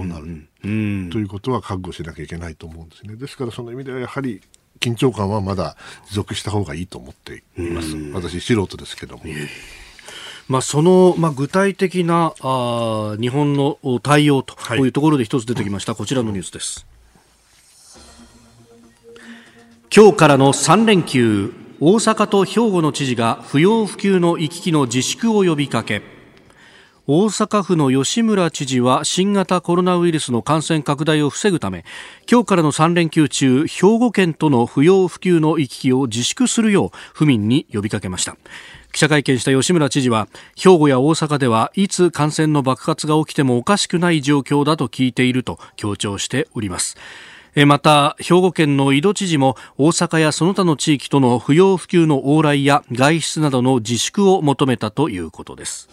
[0.06, 0.48] なる。
[0.62, 3.16] ということは覚悟しなきゃいけないと思うんですね。
[3.16, 4.42] ですから、その意味ではやはり
[4.80, 5.76] 緊張感はまだ
[6.10, 9.24] 持続した方がいいと思っています、私、素人ですけども。
[10.48, 14.80] まあ、その、まあ、具体的なあ日本の対応とい。
[14.82, 16.86] うところで一つ出てきました、はい、こちらのニュースです。
[19.94, 21.52] 今日からの3連休
[21.82, 26.02] 大阪と兵庫の知事が不要不急の行き来の自粛を呼びかけ。
[27.08, 31.84] 大阪府の吉村知事は新型コロナウイルスの感染拡大を防ぐため
[32.32, 38.38] 今日からの3連休中兵庫県との不要不急の行き来を自粛するよう府民に呼びかけました。
[38.94, 46.96] 記者会見した吉村知事は兵庫や大阪ではいつ感染の爆発が起きてもおかしくない状況だと聞いていると強調しております。
[47.66, 55.90] また兵庫県の井戸知事も大阪やその他の地域との不要不急の往来や外出などの自粛を求めたということです。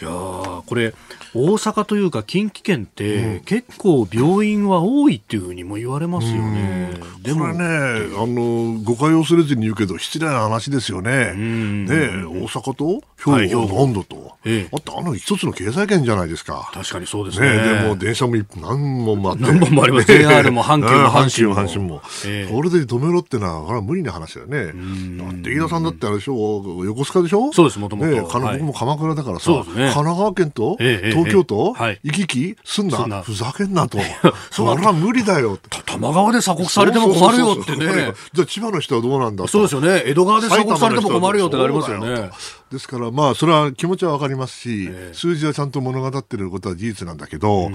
[0.00, 0.92] いやこれ
[1.36, 6.94] 大阪というか近畿圏って、結構病院は多いっていうふうにも言われますよね。
[7.22, 11.34] でもね、あの誤解をすれずに言うけど失礼な話ですよね。
[11.34, 13.02] ね大阪と？
[13.16, 16.70] 兵庫の温度と、ええ、あとあの一つの経済圏じゃないですか。
[16.72, 17.56] 確かにそうですね。
[17.56, 20.06] ねでも電車も何本もあって、何本もあります。
[20.12, 22.02] JR も阪急も阪神も阪神も。
[22.26, 24.66] ええ、これで止めろってのはこれは無理な話だよね。
[24.66, 26.84] だって飯田さんだってあれでしょ？
[26.84, 27.52] 横須賀でしょ？
[27.52, 28.10] そうですもともと。
[28.10, 30.76] ね、僕も鎌倉だからさ、神奈川県と？
[30.76, 31.74] 東京都？
[32.02, 32.56] 行き来？
[32.64, 33.22] すんな？
[33.22, 33.98] ふざけんなと。
[34.50, 35.58] それは無理だよ。
[35.86, 38.12] 玉川で鎖国されても困るよってね。
[38.32, 40.02] じゃあ千葉の人はどうなんだそうですよね。
[40.06, 42.30] 江戸川で鎖国されても困るよってなりますよね。
[42.70, 47.70] ですから、まあ、それは気持ちはわかりますし、数字はちゃんと物語ってることは事実なんだけど、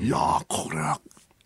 [0.00, 0.16] いや
[0.48, 1.00] これは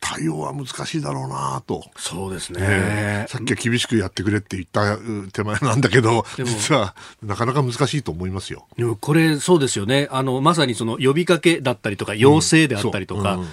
[0.09, 1.85] 対応は難しいだろうなと。
[1.97, 4.99] そうですね、えー、さっきは厳しくやってくれって言った
[5.33, 8.67] 手前なんだけど、実はなかなか難しいと思いますよ。
[8.77, 10.09] でもこれ、そうですよね。
[10.11, 13.49] あの、まさにその呼びかけだったりとか、要請であったりとか、うん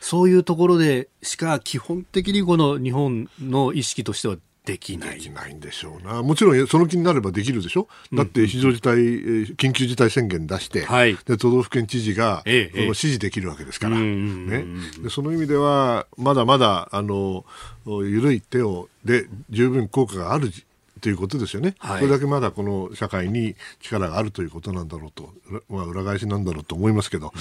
[0.00, 5.16] そういうところでしか基本的にこの日本の意識としてはできない。
[5.16, 6.22] できないんでしょうな。
[6.22, 7.88] もちろんその気になればできるでしょ？
[8.12, 14.64] だって非常事態、緊急事態宣言出して、はい、で都道府県知事が、ええ、その指示できるわけですから、ね、
[15.02, 17.44] でその意味ではまだまだあの
[17.86, 20.52] 緩い手をで十分効果がある
[21.00, 25.30] ということですよね、はい、それだけまだこの社会に力があるということなんだろうと、
[25.68, 27.32] まあ、裏返しなんだろうと思いますけど、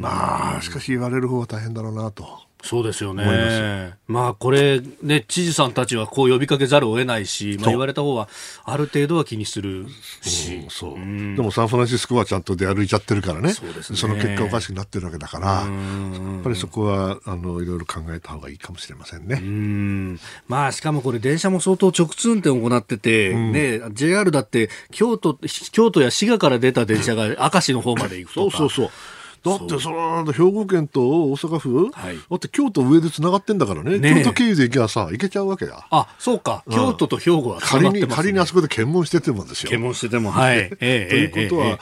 [0.00, 2.26] まあ、しかし言われる方は大変だろうなと。
[2.62, 3.94] そうですよね。
[4.06, 8.28] まあこれね、知事さんたちはこう呼びかけざるを得ないし、まあ、言われた方は
[8.64, 9.86] ある程度は気にする
[10.22, 10.66] し。
[10.68, 13.52] そう、うん、でもサンフランシスコはちゃんと出歩いちゃってるからね。
[13.52, 13.72] そね。
[13.82, 19.40] その結果おかしくなってるわけだから、やっぱりそこはあのいろいろ考えた方がいいかもしれませんね。
[19.42, 20.20] うん。
[20.48, 25.38] まあしかもこれ電車も相当直通運転を行ってて、うん、ね、JR だって京都、
[25.72, 28.56] 京都や滋賀から出た電車が明石の方まで行くとか。
[28.56, 29.19] そうそうそう。
[29.42, 31.00] だってその兵庫県と
[31.30, 33.98] 大阪府、はい、だって京都上でつながってんだからね。
[33.98, 35.82] ね京都経由で行けばさ行けちゃうわけや。
[35.90, 39.70] あそうか、うん、京都と兵庫は仮に仮にあそこで検問しててもですよ。
[39.70, 41.78] 検問しててもはい、ええということは、ええ、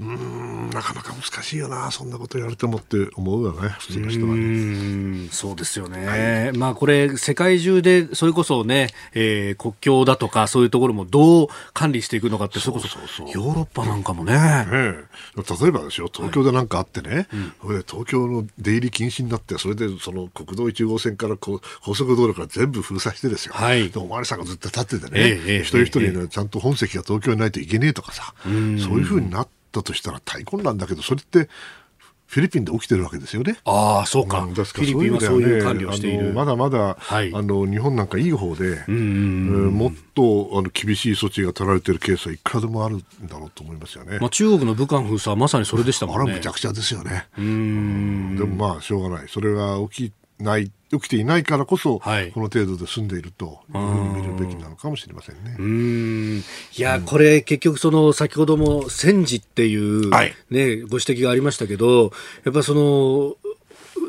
[0.00, 4.40] うんなかなか難しいよなそんなことやれてもって思うよね普通の人はね。
[4.40, 14.34] うんそうですよね、はい、まあこれ世界中でそれこそね、えー、国境だとかそういうところもどう管理していくのかってそれこそヨーロッパなんかもね。
[14.34, 14.68] ね
[15.36, 16.97] 例えばですよ東京で何かあってね、はい
[17.62, 31.48] うん、東京の出入り禁止になってそれでその国道1号線から高速道路から全部封鎖してですよ、はい、でお巡りさんがずっと立っててね、ええ、一人一人ね、ちゃんと本籍が東京にないといけねえとかさ、そういうふうになったとしたら大根なんだけどそれって
[32.28, 33.56] フィリピンで起きてるわけですよね。
[33.64, 34.42] ああ、そうか。
[34.42, 36.34] フィリピンはそういう管理をしている。
[36.34, 44.18] まだまだ、はいあの日本なんかいい方で、うんうんえーもっとあの厳しい措置が取られているケースはいくらでもあるんだろうと思いますよね。
[44.20, 46.22] まあ、中国の武漢封鎖はまさにそれでしたもんね。
[46.22, 47.28] あれはむちゃくちゃですよね。
[47.38, 48.36] うーん。
[48.36, 49.28] でもまあしょうがない。
[49.28, 52.32] それが起きない起きていないからこそ、はい。
[52.32, 55.56] この程度で済んでいるというふうに見るべきなのかもしれませんね。
[55.58, 55.62] う。
[55.62, 56.38] ーん。
[56.38, 56.42] い
[56.76, 60.34] や、これ結局その先ほども戦時っていう、はい。
[60.50, 62.12] ね、ご指摘がありましたけど、
[62.44, 63.36] やっぱその、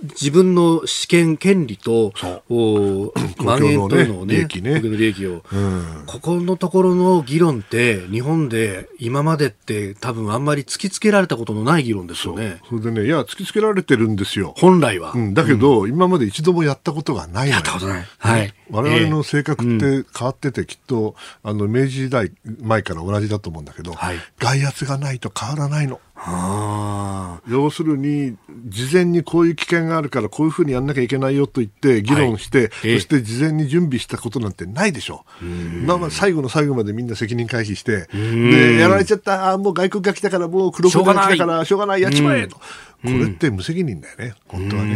[0.04, 2.14] 自分の試験権利と、
[2.50, 12.62] お蔓延 とのをね、利益ね利益を、うんここのところの議論って、日本で今までって多分あんまり突きつけられたことのない議論ですよね。
[12.70, 14.54] それでね、いや、突きつけられてるんですよ。
[14.58, 15.12] 本来は。
[15.14, 18.06] うん、だけど、今まで一度もやったことがないやったことない。
[18.18, 18.54] はい。
[18.72, 24.18] 我々の性格って変わってて、きっと、あの、明治時代前から同じだと思うんだけど、はい。
[24.38, 26.00] 外圧がないと変わらないの。
[26.16, 27.40] あ。
[27.48, 32.96] 要するに、事前にこういう危険があるから、こういうふうにやんなきゃいけないよと言って、議論して、ええ。
[32.96, 35.26] そして事前に準備したことなんてないでしょ。
[35.42, 36.12] う。
[36.12, 42.58] 最後の最後までみんな責任回避して、で、やられちゃった、もう外国が来たから、もう黒国が来たから、しょうがない、やっちまえと。
[42.58, 42.64] こ
[43.04, 44.94] れって無責任だよね、本当はね。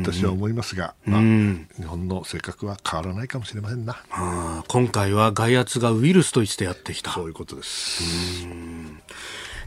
[0.00, 3.96] と私は思いますが、まあ、日本の性格は変わらないかもしれませんな。
[4.10, 7.12] あー今回は外圧がウイルスとしてやってきた。
[7.12, 8.46] そういうことです。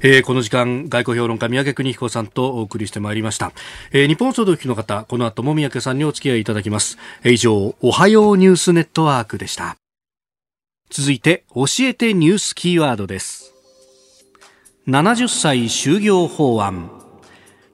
[0.03, 3.51] えーこの時間、外交評論家、三宅邦彦さんとお送りしてまいりました。
[3.91, 6.97] えー日本総動機の方、この後も三宅さんにお付き合いいただきます。
[7.23, 9.77] えー以上、おはようニュースネットワークでした。
[10.89, 13.53] 続いて、教えてニュースキーワードです。
[14.87, 17.00] 70歳就業法案。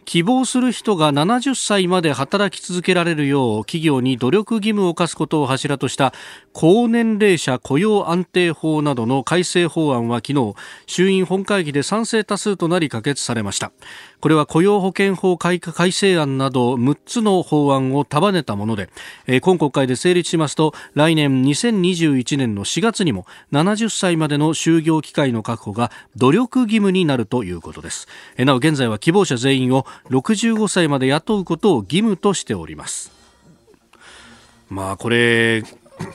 [0.08, 6.14] 希望する人が70歳まで働き続けられるよう企業に努力義務を課すことを柱とした
[6.54, 13.74] 高年齢者雇用安定法などの改正法案は昨日衆院本会議で賛成多数となり可決されました。
[14.20, 15.60] これは雇用保険法改
[15.92, 18.90] 正案など6つの法案を束ねたもので、
[19.28, 28.08] えー今国会で成立しますと来年2021年の4月にも70歳までの就業機会の確保が努力義務になるということです。
[28.38, 33.12] えーなお現在は希望者全員を65歳まで雇うことを義務としております。
[34.70, 35.64] まあこれ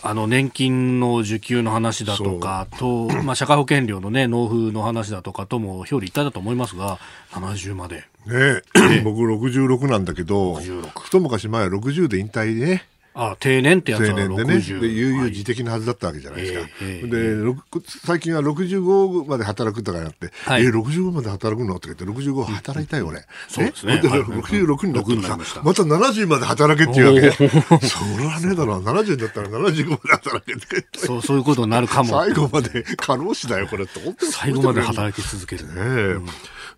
[0.02, 6.98] あの年金の受給の話だとかと、まあ、社会保険料の、ね、納付の話だとかとも表裏一体だと思いますが
[7.32, 7.96] 70まで。
[7.96, 9.00] ねえ。
[9.02, 16.60] 僕66なんだけど、66一昔前は60で引退でね、あ定年ってやつ定は年でね、60で悠々自適なはずだったわけじゃないですか。
[16.60, 17.54] ええええで、
[18.06, 20.64] 最近は65まで働くとかになって、はい。
[20.64, 21.74] え、65まで働くの？
[21.74, 23.24] とか言って、65働いたよ、俺。
[23.48, 24.00] そうですね。
[24.02, 24.08] え？
[24.08, 24.20] はい。
[24.22, 25.10] 66になった。
[25.10, 25.60] 6になりました。
[25.60, 27.30] らさ、また70まで働けっていうわけ。
[27.86, 30.98] それはねえだろ、70だったら75まで働けって。
[30.98, 32.10] そうそういうことになるかも。
[32.10, 34.00] 最後まで過労死だよ、これって。
[34.30, 36.16] 最後まで働き続ける、ねえ、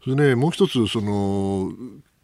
[0.02, 1.72] それね、もう一つ、その、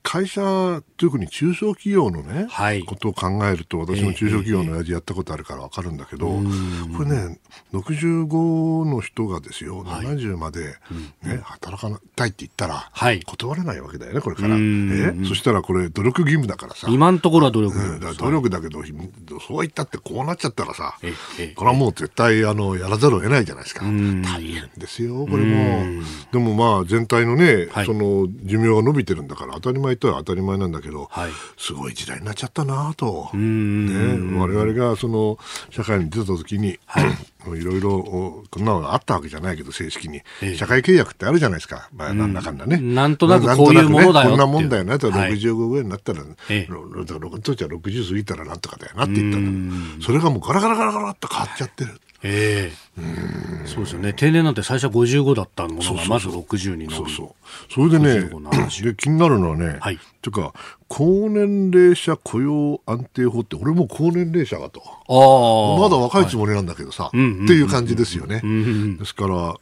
[0.02, 2.82] 会社、特に中小企業のね、はい。
[2.84, 6.26] ことを考えると、私も中小企業の親父やったことあるから分かるんだけど、
[6.96, 7.38] これね、
[7.72, 10.76] 65の人がですよ、70まで、
[11.22, 13.22] ね、働かなたいって言ったら、はい。
[13.22, 14.54] 断れないわけだよね、これから。
[14.54, 15.22] うん。
[15.24, 16.88] えそしたらこれ、努力義務だからさ。
[16.90, 18.16] 今のところは努力義うん。
[18.16, 18.82] 努力だけど、
[19.40, 21.14] そう言ったってこうなっちゃったらさえええ
[21.52, 23.84] え、これはもう絶対あのやらざるを得ないじゃないですか。
[23.84, 26.02] 大変ですよ、これも。
[26.32, 27.86] でもまあ全体のね、はい。
[27.86, 31.31] その寿命が伸びてるんだから当たり前とは当たり前なんだけど、はい。
[31.57, 33.31] すごい時代になっちゃったなと。
[33.37, 33.87] ん。
[33.87, 35.38] ね、我々がその
[35.70, 36.79] 社会に出た時に、い。
[37.46, 40.57] ろいろおこんなのがあったわけじゃないけど正式に、ええ。
[40.57, 45.11] 社会契約ってあるじゃないですか、まあ、なんだかんだね、なんとなくこういうものだよこんなもんだよねと。
[45.11, 45.33] はい。
[45.33, 46.22] 65ぐらいになったら
[47.42, 49.98] 当時は60過ぎたらなんとかだよなって言ったん。
[50.00, 52.00] だそれがもうガラガラガラガラっと変わっちゃってる。
[52.22, 52.89] ええ
[53.66, 57.72] そうですよね定年なんて最初は55だったものがまず60になるそうそう。
[57.72, 60.52] それでね55 70、で気になるのはね、はいていうか、
[60.86, 64.82] 高年齢者雇用安定法って、俺も高年齢者がと。
[65.08, 68.42] まだ若いつもりなんだけどさ、っていう感じですよね。
[68.98, 69.54] ですから、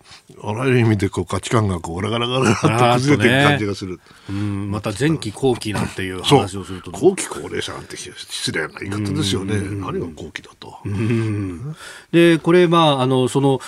[0.43, 4.01] あらゆる意味でこう価値観がこうガラガラガラガラっと崩れていく感じがする。
[4.29, 6.91] うんまた前期後期なんていう話をすると。
[6.91, 9.57] 後期高齢者なんて失礼な言い方ですよね。
[9.61, 10.79] 何が後期だと。
[12.11, 13.61] でこれ、まあ、あのその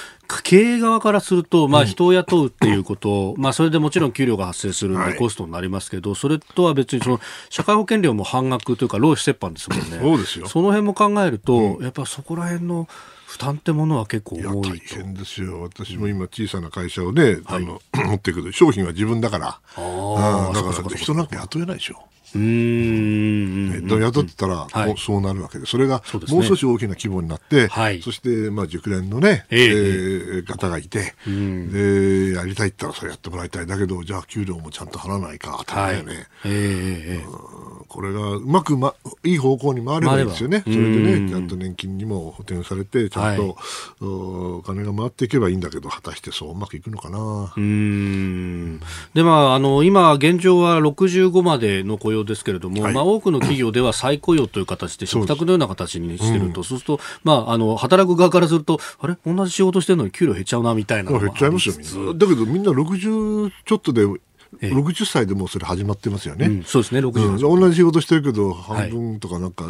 [0.42, 9.98] 経営側からすると、まあ、人を雇うっていうこと、 まあ、それでもちろん給料が発生するんはいでコストになりますけど、それとは別にその社会保険料も半額というか労使折半ですもんね。
[10.00, 12.88] そうですよその辺も考えると、やっぱそこら辺の
[13.26, 14.96] 負担ってものは結構いや、大重いと。
[14.96, 15.62] 変ですよ。
[15.62, 19.60] 私も今小さな会社をね、あの、 持っていくけど、商品は自分だから。
[19.76, 22.02] あうんだから人なんか雇えないでしょ。
[22.34, 23.86] うん。
[23.86, 28.02] ね雇ってたら、うそうなるわけで、それがもう少し大きな規模になって、はい。
[28.02, 33.66] そして、まあ、熟練のね、えええー方がいて、で、やりたいって言ったらそれやってもらいたい。
[33.66, 37.26] だけど、じゃあ給料もちゃんと払わないか、当たり前よね。
[37.88, 40.62] これがうまく、ま、いい方向に回ればいいですよね。
[40.64, 43.56] それでね、ちゃんと年金にも補填されて、ちゃんと、
[44.00, 47.52] おお金が回っていけばいいんだけど、果たしてそううまくいくのかな。
[47.56, 48.80] うん。
[49.12, 52.94] でまあ、あの今、現状は65までの雇用ですけれども、はい。
[52.94, 62.14] まあ、多くの企業では再雇用という形で、食卓のような形にしてると、そうすると、まあ、あの働く側からすると、あれ、同じ仕事してるのに給料減っちゃうなみたいな減っちゃいますよ。
[62.14, 64.06] だけど、みんな60ちょっとで、
[64.60, 64.70] ええ。
[64.72, 66.46] 60歳でもうそれ始まってますよね。
[66.46, 69.64] うんそうですね、60うん、同じ仕事してるけど、半分とかなんか、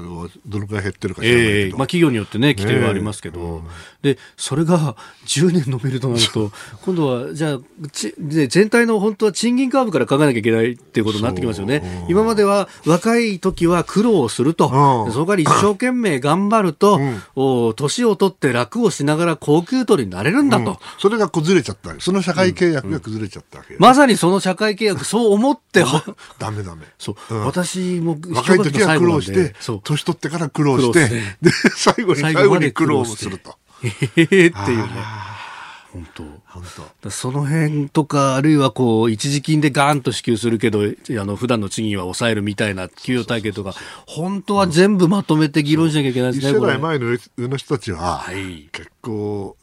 [0.47, 1.59] どのくらい減ってるか知らないけど。
[1.59, 3.63] ええまあ、企業によってね、規定はありますけど、
[4.03, 6.51] で、それが10年伸びるとなると、
[6.83, 7.59] 今度は、じゃあ、
[7.93, 12.07] ちで全体の本当は賃金カーブから考えなきゃいけないっていうことになってきますよね。
[12.09, 14.69] 今までは若い時は苦労すると、
[15.13, 17.23] そこから一生懸命頑張ると、ん。
[17.37, 20.71] お年を取って楽をしながら高級取りになれるんだと。
[20.73, 20.77] うん。
[20.99, 21.99] それが崩れちゃった。
[22.01, 23.75] その社会契約が崩れちゃったわけ。
[23.75, 25.85] よ、まさにその社会契約、そう思って、
[26.39, 26.87] ダメダメ。
[26.99, 29.55] そう、うん私も若い時は苦労して
[29.85, 31.09] 年取ってから苦労して、
[31.43, 33.57] で、最後に最後に苦労すると。
[33.83, 34.89] へへへっていうね。
[35.93, 36.23] 本当。
[36.47, 37.09] 本当。
[37.09, 40.85] だその辺とか、あるいはこう、一時金でガーンと支給するけど、あ
[41.25, 43.75] の、普段の賃金は抑えるみたいな給与体系とか、
[44.07, 48.69] 本当は全部まとめて議論しなきゃいけないですね、一世代前の上の人たちは、はい。
[48.73, 49.57] 結構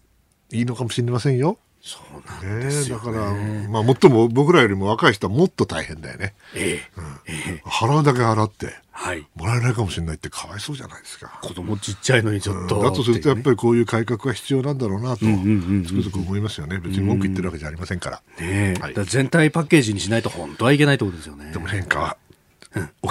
[0.52, 1.58] いいのかもしれませんよ。
[1.88, 3.70] そうなんねですよ、だから、ね。
[3.70, 6.34] まあ、もっとも僕らよりも若い人はもっと大変だよね。
[6.54, 6.82] え
[7.26, 7.62] え。
[7.66, 9.26] 払うだけ払って、はい。
[9.36, 11.40] もらえないかもしれないってかわいそうじゃないですか。
[11.42, 12.84] 子供ちっちゃいのにちょっと。
[12.84, 13.44] だとするとやっり。
[13.44, 15.38] ぱりこういう改革が必要なんだろうなと、んうんう
[15.76, 16.78] んつくづく思いますよね。
[16.80, 18.18] 別に文句言ってるわけじゃありませんから。
[18.40, 21.52] ねえ、はいら全体パッケージにしないと本当はいけないってことですよね。
[21.52, 22.18] でも変化は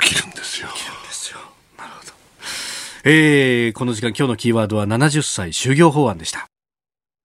[0.03, 0.69] 起きるんですよ。
[0.69, 1.39] ですよ。
[1.79, 2.13] なるほど。
[3.05, 6.47] えー、この時間今日のキーワードは70歳就業法案でした。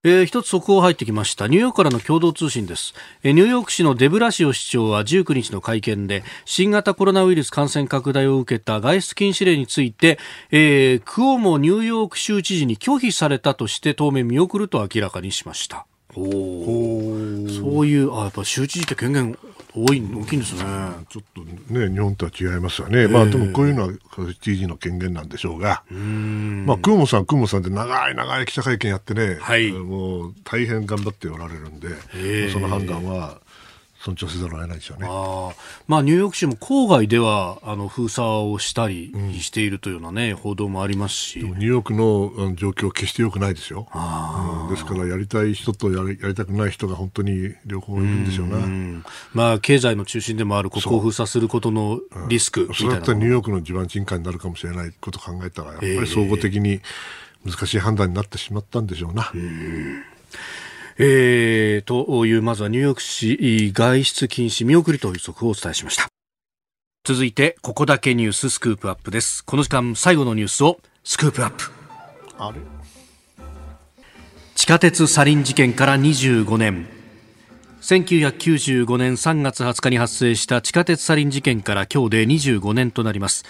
[0.03, 1.47] えー、一つ速報入ってきました。
[1.47, 2.95] ニューヨークからの共同通信です。
[3.21, 10.17] えーニューヨーク市のデブラシオ市長は19日の会見で、新型コロナウイルス感染拡大を受けた外出禁止令について、
[10.49, 15.85] えー、クオモニューヨーク州知事に拒否されたとして当面見送ると明らかにしました。
[16.15, 19.37] おーそういう、あ、やっぱ州知事って権限
[19.73, 20.61] 多い、大きいんですね。
[21.09, 23.07] ちょっとね、日本とは違いますよね。
[23.07, 23.93] まあでもこういうのは
[24.41, 29.71] 知事の権限なんでしょうが、まあ、クーモさん、クーモさんで長い長い記者会見やってね、はい。
[29.71, 32.49] もう大変頑張っておられるんで、え。
[32.51, 33.39] その判断は
[34.03, 35.07] 尊重せざるを得ないでしょうね。
[35.09, 35.55] ああ
[35.87, 43.87] まあ、ニューヨーク市も郊外ではあの封鎖をしたりしているというような、ね報道もありますし、ニューヨークの状況は決して良くないですよ。
[43.93, 44.69] うん。
[44.69, 48.57] ですから、やりたい人とやりやりたくない人が本当に両方いるんでしょうな。
[48.57, 49.03] うん。
[49.33, 56.81] まあ、経済の中心でもあるここを封鎖することのリスクみたいなそれだったらニューヨークの地盤沈下になるかもしれないことを考えたら、やっぱええり総合的に
[57.45, 59.31] 難しい判断になってしまったんでしょうな。
[59.33, 60.03] えー、
[60.97, 66.07] という、まずはニューヨーク市外出禁止見送りという速報をお伝えしました。
[67.03, 69.43] 続いて、ここだけニューススクープアップです。
[69.43, 71.71] この時間、最後のニュースをスクープアップ。
[72.37, 72.59] あれ？
[74.53, 76.87] 地下鉄サリン事件から25年
[77.81, 83.43] 1995年3月20日に発生した地下鉄サリン事件から今日で25年となります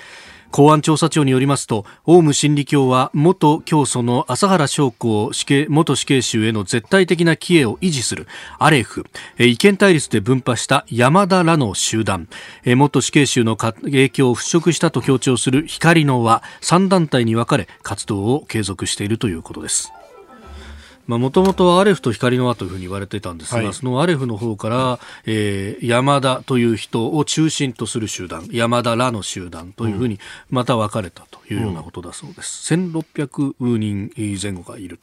[0.52, 8.28] 公安調査庁によりますとオウム真理教は元教祖の麻原将校死刑元死刑囚への絶対的な帰依を維持する
[8.60, 9.06] アレフ
[9.40, 12.28] 意見対立で分派した山田らの集団。
[12.66, 19.92] 元死刑囚の影響を払拭したと強調する光の輪3団体に分かれ活動を継続しているということです。
[21.18, 35.00] もともとはアレフと光の輪というふうに言われていたんですが、はいそのアレフの方から、えー山田という人を中心とする集団山田らの集団というふうにまた分かれたというようなことだそうです、1600人前後がいる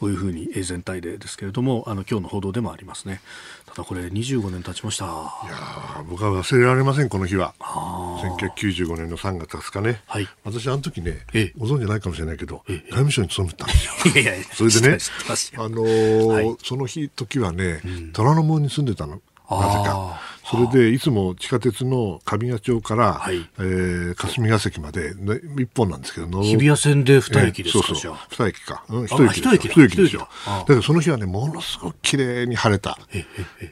[0.00, 3.20] というふうにえー全体でですけれどもあの今日の報道でもありますね。
[3.66, 5.04] ただこれ25年経ちました。
[5.04, 7.54] いやー僕は忘れられません、この日は。
[7.60, 10.00] 1995年の3月20日ね。
[10.06, 10.28] はい。
[10.44, 12.76] 私、あの時ねええ、ご存知ないかもしれないけど、ええ。
[12.76, 14.22] 外務省に勤めてたんですよ。
[14.22, 14.98] いやいやそれでね
[15.44, 15.64] 知ってますよ。
[15.64, 16.56] あのーはい。
[16.62, 17.80] その日、時はね、
[18.12, 19.12] 虎ノ門に住んでたの。
[19.12, 20.20] なぜあか。
[20.46, 23.48] それで、いつも地下鉄の神谷町から、はい。
[23.58, 28.16] えー霞ヶ関まで、ね、一本なんですけど、の日比谷線で2駅ですか、ええそうそう。
[28.30, 28.84] 二駅か。
[28.88, 29.52] うん、一駅ですよ。
[29.54, 30.28] 一駅ですよ。
[30.46, 30.64] だ。
[30.66, 32.98] けどその日はね、ものすごく綺麗に晴れた。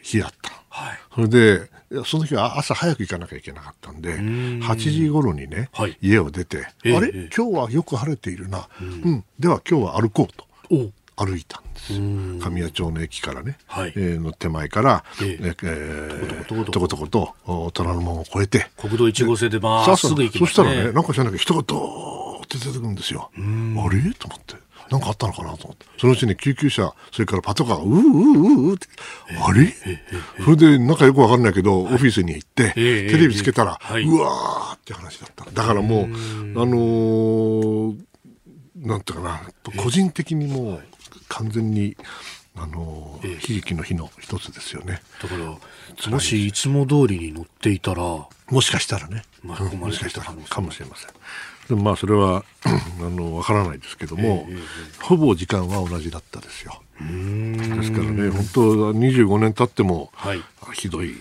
[0.02, 0.52] 日だった。
[0.68, 0.98] はい。
[1.14, 1.70] それで、
[2.06, 5.98] その日は朝早く行かなきゃいけなかったんで、8時頃にね、はい。
[6.00, 7.30] 家を出て、ええあれ、ええ。
[7.36, 8.68] 今日はよく晴れているな。
[8.80, 10.46] うん、では今日は歩こうと。
[11.22, 11.92] お歩いたんです
[12.42, 13.92] 神谷町の駅からね、はい。
[13.96, 15.54] えーの手前から、ええ。
[15.62, 17.34] えーとことこととことこと
[17.66, 20.80] お虎ノ門を越えて国道1号線でまっすぐ行きそしたますね。
[20.82, 24.54] らねなんか知らないけど人がドーって出てくるんですよあれと思って
[24.90, 28.86] なんかあったのかなと思ってそのうちに救急車それからパトカーがうーうーうーって
[29.42, 29.74] あれ
[30.44, 36.06] それでなんかよくわかんないけど、オフィスに行って、ええテレビつけたら、はいうわーって話だっただからもうあ
[36.66, 37.96] のー
[38.76, 39.40] なんていうか
[39.74, 40.82] な個人的にもう
[41.32, 41.96] 完全に
[42.54, 45.00] あのー悲劇の日の一つですよね。
[45.22, 49.90] だから、もしいつも通りに乗っていたら、もしかしたらね、まれも。
[49.90, 51.10] してかしたらかもしれません。
[51.68, 52.44] でもまあそれは
[53.00, 54.46] あのわからないですけども、
[55.00, 56.82] ほぼ時間は同じだったですよ。
[57.00, 60.42] ですからね本当25年経っても、はい。
[60.74, 61.14] ひどい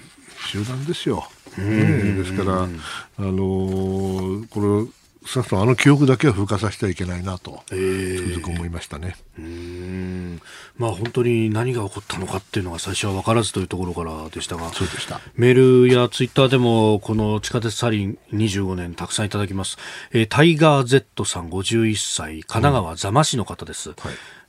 [0.47, 4.91] 集団ですよ、ねえですからあのーこれ
[5.25, 9.15] 少なくともあの記憶だけは風化させてはいけないなと、つくづく思いましたね。
[9.37, 10.41] うーん。
[10.77, 15.21] まあ本当に何が起こったのかっていうのが最初は分からずというところからでしたが、そうでした。
[15.35, 19.77] メールやツイッターでもこの地下鉄サリン25年たくさんいただきます。
[20.11, 23.91] えータイガー Z さん51歳、神奈川座間市の方です。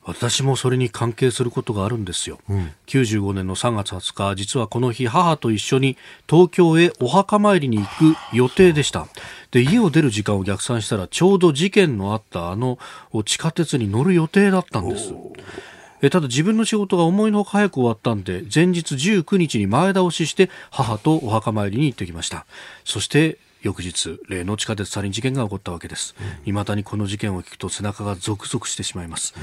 [0.04, 2.40] 私もそれに関係することがあるんですよ、
[2.88, 5.96] 95年の3月20日実はこの日母と一緒に
[6.28, 9.06] 東京へお墓参りに行く予定でした
[9.52, 12.78] で家を出る時間を逆算したらちょうど事件のあったあの
[13.24, 15.14] 地下鉄に乗る予定だったんです。
[16.00, 22.44] えただ自分の仕事が思いのほか早く終わったんで前日19日に前倒しして母とお墓参りに行ってきました。
[22.84, 26.16] そして翌日例の地下鉄サリン事件が起こったわけです。
[26.44, 29.34] 未だにこの事件を聞くと背中がゾクゾクしてしまいます、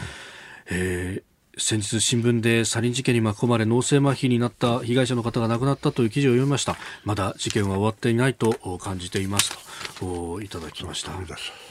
[0.69, 1.29] えー
[1.59, 6.77] 先日新聞でサリン事件に巻き込まれ脳性麻痺になった被害者の方が亡くなったという記事を読みました。
[7.03, 9.51] まだ事件は終わっていないと感じています
[9.99, 11.11] とおいただきました。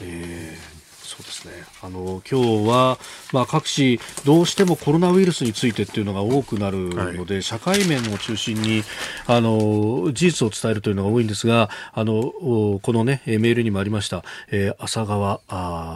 [0.01, 1.53] えーそうですね。
[1.81, 2.99] あの今日は
[3.33, 8.83] まあ各紙どうしてもコロナウイルスについてっていうのが多くなるので、社会面を中心に
[9.25, 15.41] あの事実を伝えるというのが多いんですが、あのおこのねえーメールにもありました、えー浅川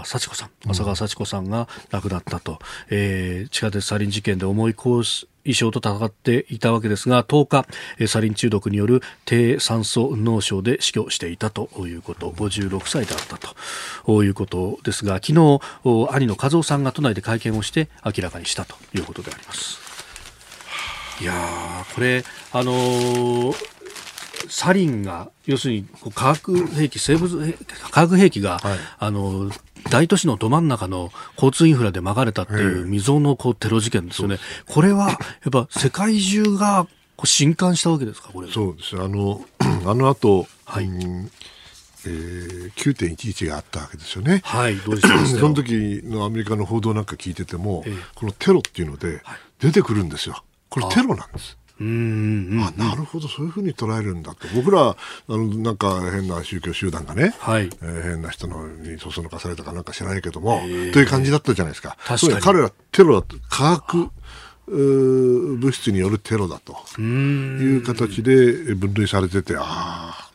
[0.04, 2.58] 幸子さん、浅川幸子さんが亡くなったと、
[2.90, 4.74] えー地下鉄サリン事件で重い
[5.46, 7.66] 衣装と戦っていたわけですが10
[8.00, 13.38] 日サリン中毒による低酸素脳症で死去していたということ56歳だった
[14.06, 19.80] ということですが昨日お兄の和夫さんが都内で会見をして明らかにしたということであります。
[21.22, 21.34] いや
[21.94, 23.73] これあのー
[24.50, 27.54] サリンが要するに化学兵器生物兵
[27.92, 29.52] 化学兵器が、はいあの
[29.90, 34.38] 大都市のど真ん中の交通インフラでまかれたっていう未曾有のこうテロ事件ですよね。
[34.66, 35.18] これはやっ
[35.52, 36.88] ぱ世界中が
[37.18, 38.50] こう震撼したわけですかこれ。
[38.50, 39.44] そうですあの
[39.86, 41.32] あの後、はいうん
[42.06, 44.42] えー9.11があったわけですよね。
[44.46, 49.22] はいどうでしょう その時のアメリカの報道なんか聞いてても、ええこのテロっていうので
[49.60, 50.44] 出てくるんですよ。
[50.70, 51.58] これテロなんです。
[51.80, 52.64] うーんうん。
[52.64, 53.28] あなるほど。
[53.28, 54.48] そういうふうに捉えるんだと。
[54.56, 54.96] 僕らあ
[55.28, 57.70] のなんか変な宗教集団がね、はい。
[57.82, 60.62] えー変な人のにそそのかされたかなんか知らないけども、
[60.94, 61.98] という感じだったじゃないですか。
[62.06, 62.42] 確かに。
[62.42, 64.10] 彼らテロだと化学
[64.68, 70.32] うー物質によるテロだという形で分類されててああ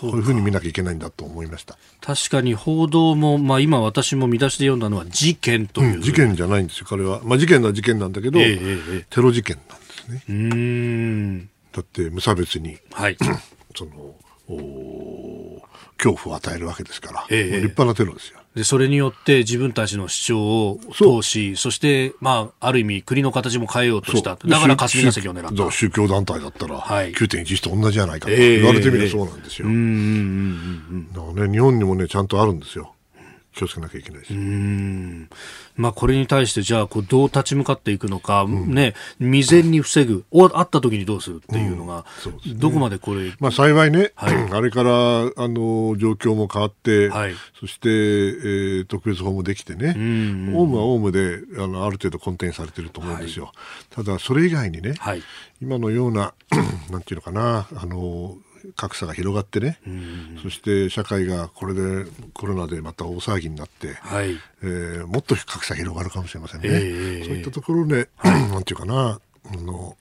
[0.00, 10.22] こういうふうに見なきゃいけないんだと思いました、確かに報道も、まあ、今私も見出しで読んだのは事件という、うん事件じゃないんですよ彼は、まあ、事件は事件なんだけど、ええええテロ事件なんですね。
[10.28, 11.50] うーん。
[11.72, 13.16] だって無差別にはい。
[13.76, 14.14] その
[14.48, 15.62] お
[15.96, 18.38] 恐怖を与えるわけですから、ええ立派なテロですよ。
[18.54, 24.36] でそれによって自分たちの主張を通しそして、まあ、ある意味国の形も変えようとした。
[24.36, 25.56] だから霞が関を狙った。
[25.56, 27.12] 宗宗教団体だったら、はい。
[27.12, 29.66] 9.11と同じじゃないかとええ言われてみればそうなんですよ。
[29.68, 32.93] ね、日本にもね、ちゃんとあるんですよ。
[33.54, 34.34] 気をつけなきゃいけないです。
[34.34, 34.40] うん。
[34.40, 35.30] うん
[35.76, 44.52] まあ、これに対してじゃあこうどう立ち向かっていくのか、ね、未然に防ぐおあった時にどうするっていうのが、そうですねどこまでこれ、まあ幸いね、はい。
[44.52, 47.34] あれから、あの、状況も変わって、はい。
[47.58, 53.52] そして、えー特別法もできてね、んオウムはオウムで、あの、ある程度コンテンツされてると思うんですよ。
[53.90, 55.22] ただ、それ以外にね、はい。
[55.62, 56.34] 今のような、
[56.90, 58.36] なんていうのかな、あの、
[58.76, 59.78] 格差が広がってね、
[60.42, 64.36] そして社会がこれでコロナでまた大騒ぎになって、はい。
[64.62, 66.68] えーもっと格差広がるかもしれませんね。
[66.70, 69.20] ええそういったところで、 なんていうかな、
[69.52, 69.96] あの、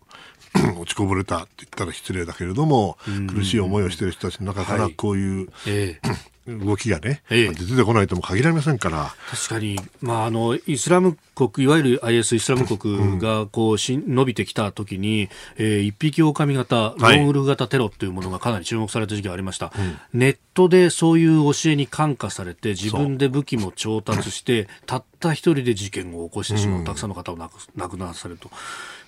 [0.80, 2.98] 落ちこぼれたって言ったら失礼だけれども、
[3.28, 4.94] 苦しい思いをしている人たちの中からはい。
[4.94, 6.10] こういうええ
[6.48, 7.50] 動きがね、ええ。
[7.50, 19.72] 出てこないとも限られませんから、確かに、まあ、あのイスラム国いわゆる IS イスラム国がこうし伸びてきたときに、えー、一匹狼型、ロンウルフ型テロというものがかなり注目された時期がありました、
[20.14, 28.50] ネットでそういう教えに感化されて自分で武器も調達してたった一人で事件を起こしてしまう、たくさんの方を亡く亡くならされると。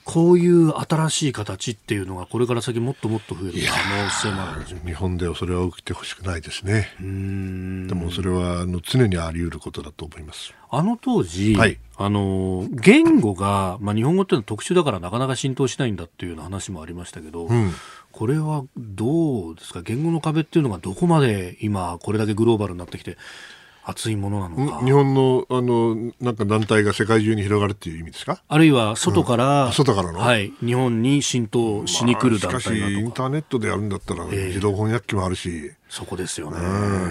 [0.06, 4.60] こういう新しい形っていうのがこれから先もっともっと増える可能性もある。
[4.60, 6.89] んですよ、日本ではそれは起きてほしくないですね。
[6.99, 10.53] でもそれはあの常にあり得ることだと思います。
[10.70, 17.72] あの当時、はい、あの言語が、まあ、日本語っていうのは特殊だからなかなか浸透しないんだっていうような話もありましたけど、うん、
[18.12, 19.82] これはどうですか？
[19.82, 23.18] 言語の壁っていうのがどこまで今これだけグローバルになってきて
[23.88, 24.84] 熱いものなのか。
[24.84, 28.42] 日本のあのなんか団体が世界中に広がるっていう意味ですか？
[28.48, 36.58] あるいは外から、うん、外からの、はい、日本に浸透しに来る団体が、まあ、しかしインターネットでやるんだったら、自動翻訳機もあるしそこですよね、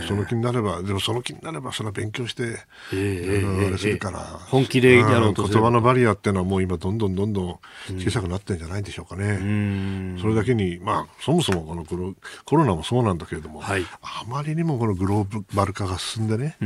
[0.07, 2.59] その気になればでもその気になればそれは勉強して、
[2.93, 7.59] えー、あれするから、本気でやろうと言葉のバリアっていうのはもう今どんどんどんどん
[7.99, 12.15] 小さくなってるんじゃないでしょうかね、それだけにまあそもそもこの
[12.45, 16.57] コロナもそうなんだけれども、はい、あまりにもこのグローバル化が進んでね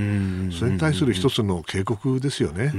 [0.58, 2.72] それに対する一つの警告ですよね。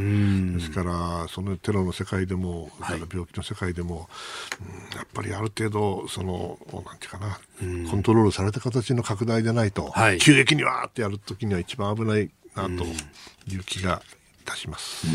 [0.58, 4.10] ですからそのテロの世界でも病気の世界でも、
[4.60, 7.40] うん、やっぱりある程度そのなんていうかな
[7.90, 12.86] コントロールされた形の拡大でないと、はい、急激にわーってやるときには一番危ないなと
[13.52, 14.02] いう気が
[14.42, 15.08] いたします。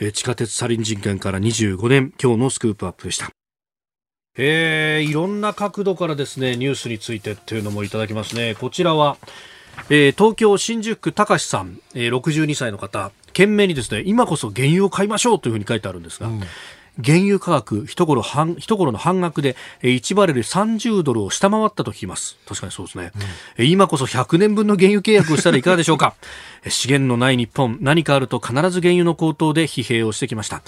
[0.00, 3.30] え地下鉄サリン人権から25年今日のスクープアップでした。
[4.36, 8.54] えー、いろんな角度からですねニュースについてっていうのもいただきますね。
[8.54, 9.16] こちらは、
[9.90, 16.40] えー、東京新宿区高さん、えー、62歳の方懸命にですね今こそ原油を買いましょうというふうに書いてあるんですが、うん
[17.02, 22.36] 原油価格一頃半一頃の半額で1バレル30ドルを下回ったと聞きます。
[22.46, 23.12] 確かにそうですね、
[23.58, 26.14] うん、今こそ100年分の原油契約をしたらいかがでしょうか？
[26.68, 30.62] 資源のない日本何かあると必ず原油の高騰で疲弊をしてきました。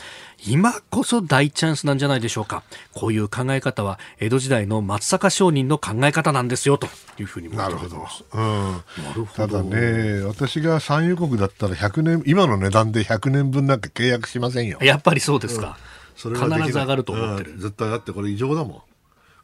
[0.46, 2.62] 今こそ大チャンスなんじゃないでしょうか？
[2.94, 6.86] こういう考え方は江戸時代の松坂商人の考え方なんですよと
[7.18, 14.78] いうふうになるほど、うん、ただね私が産油国だったら100年今の値段で100年分なんか契約しませんよ。
[14.80, 15.90] やっぱりそうですか、うん
[16.28, 18.82] 必ず上がると思ってる、うん、絶対だってこれ異常だもん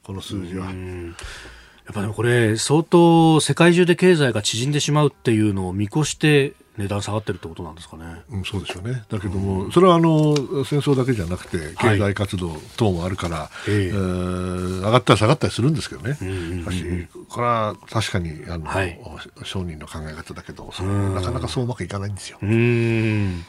[0.02, 0.66] この数字は。
[0.66, 8.04] やっぱでもこれ相当世界中で経済が縮んでしまうっていうのを見越して値段下がってるってことなんですかね。
[8.30, 9.04] うん、そうでしょうね。
[9.08, 16.14] だけども、それはあの戦争だけじゃなくて経済活動等もあるから、はい、えー、上がったり下がったりするんですけどね。
[16.14, 19.00] しかしこれは確かにあの、はい、
[19.44, 22.38] 商人の考え方だけど、なかなかそううまくいかないんですよ。
[22.42, 23.44] うん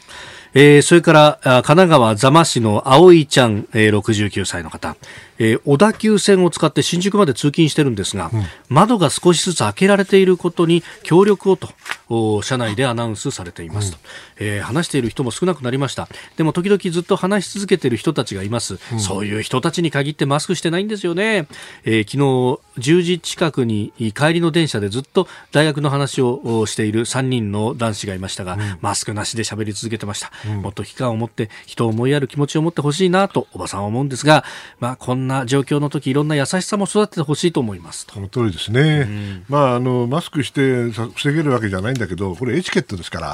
[0.60, 4.96] えー、それから神奈川座間市の葵ちゃん、えー、69歳の方、
[5.40, 11.70] えー、小田急線を使って新宿まで通勤してるんですが、うん、窓が少しずつ開けられていることに協力をと
[12.42, 13.98] 車内でアナウンスされていますと、
[14.40, 16.08] うん、えー、話している人も少なくなりました。
[16.38, 21.48] でも時々ずっと話し続けている人たちがいます、うん、そういう人たちに限ってマスクしてないんですよね、
[21.84, 22.18] えー、昨
[22.78, 30.32] 日10時近くに帰りの電車でずっと大学の話をしている3人の男子がいましたが、うん、マスクなしで喋り続けてました、
[30.62, 34.44] もっと期間を持って人を思いやる気持ちを持ってほしいなとおばさんは思うんですが、
[34.80, 39.08] まあ、こんな状況の時いろんな優しさも育ててほしいと思いますその通りですね、
[39.50, 43.28] まあ、あのマスクして防げるわけじゃないんだけどこれエチケットですから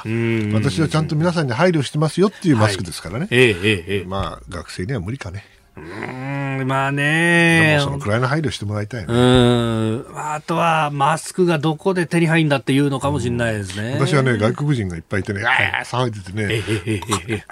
[0.53, 5.45] 私はちゃんと皆さんに配慮してますよっていうマスクですからね、はい、まあ学生には無理かね。
[5.75, 9.13] うんまあねそのくらいの配慮してもらいたいね。
[9.13, 13.95] うんあとはマスクがどこで手に入るんだっていうのかもしれないですね。
[13.99, 17.43] 私はね外国人がいっぱいいてね、ああ騒いでてね、ええええ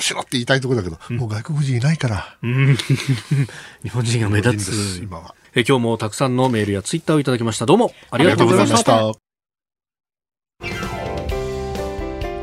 [0.00, 2.36] しろって言いたいところだけど、うん、もう外国人いないから。
[2.42, 5.34] 日本人が目立つ今は。
[5.54, 7.66] え今日もたくさんのメールやツイッターをいただきました。
[7.66, 9.12] どうもありがとうございました。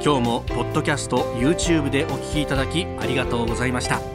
[0.05, 4.14] 今日もポッドキャスト YouTube でお聞きいただきありがとうございました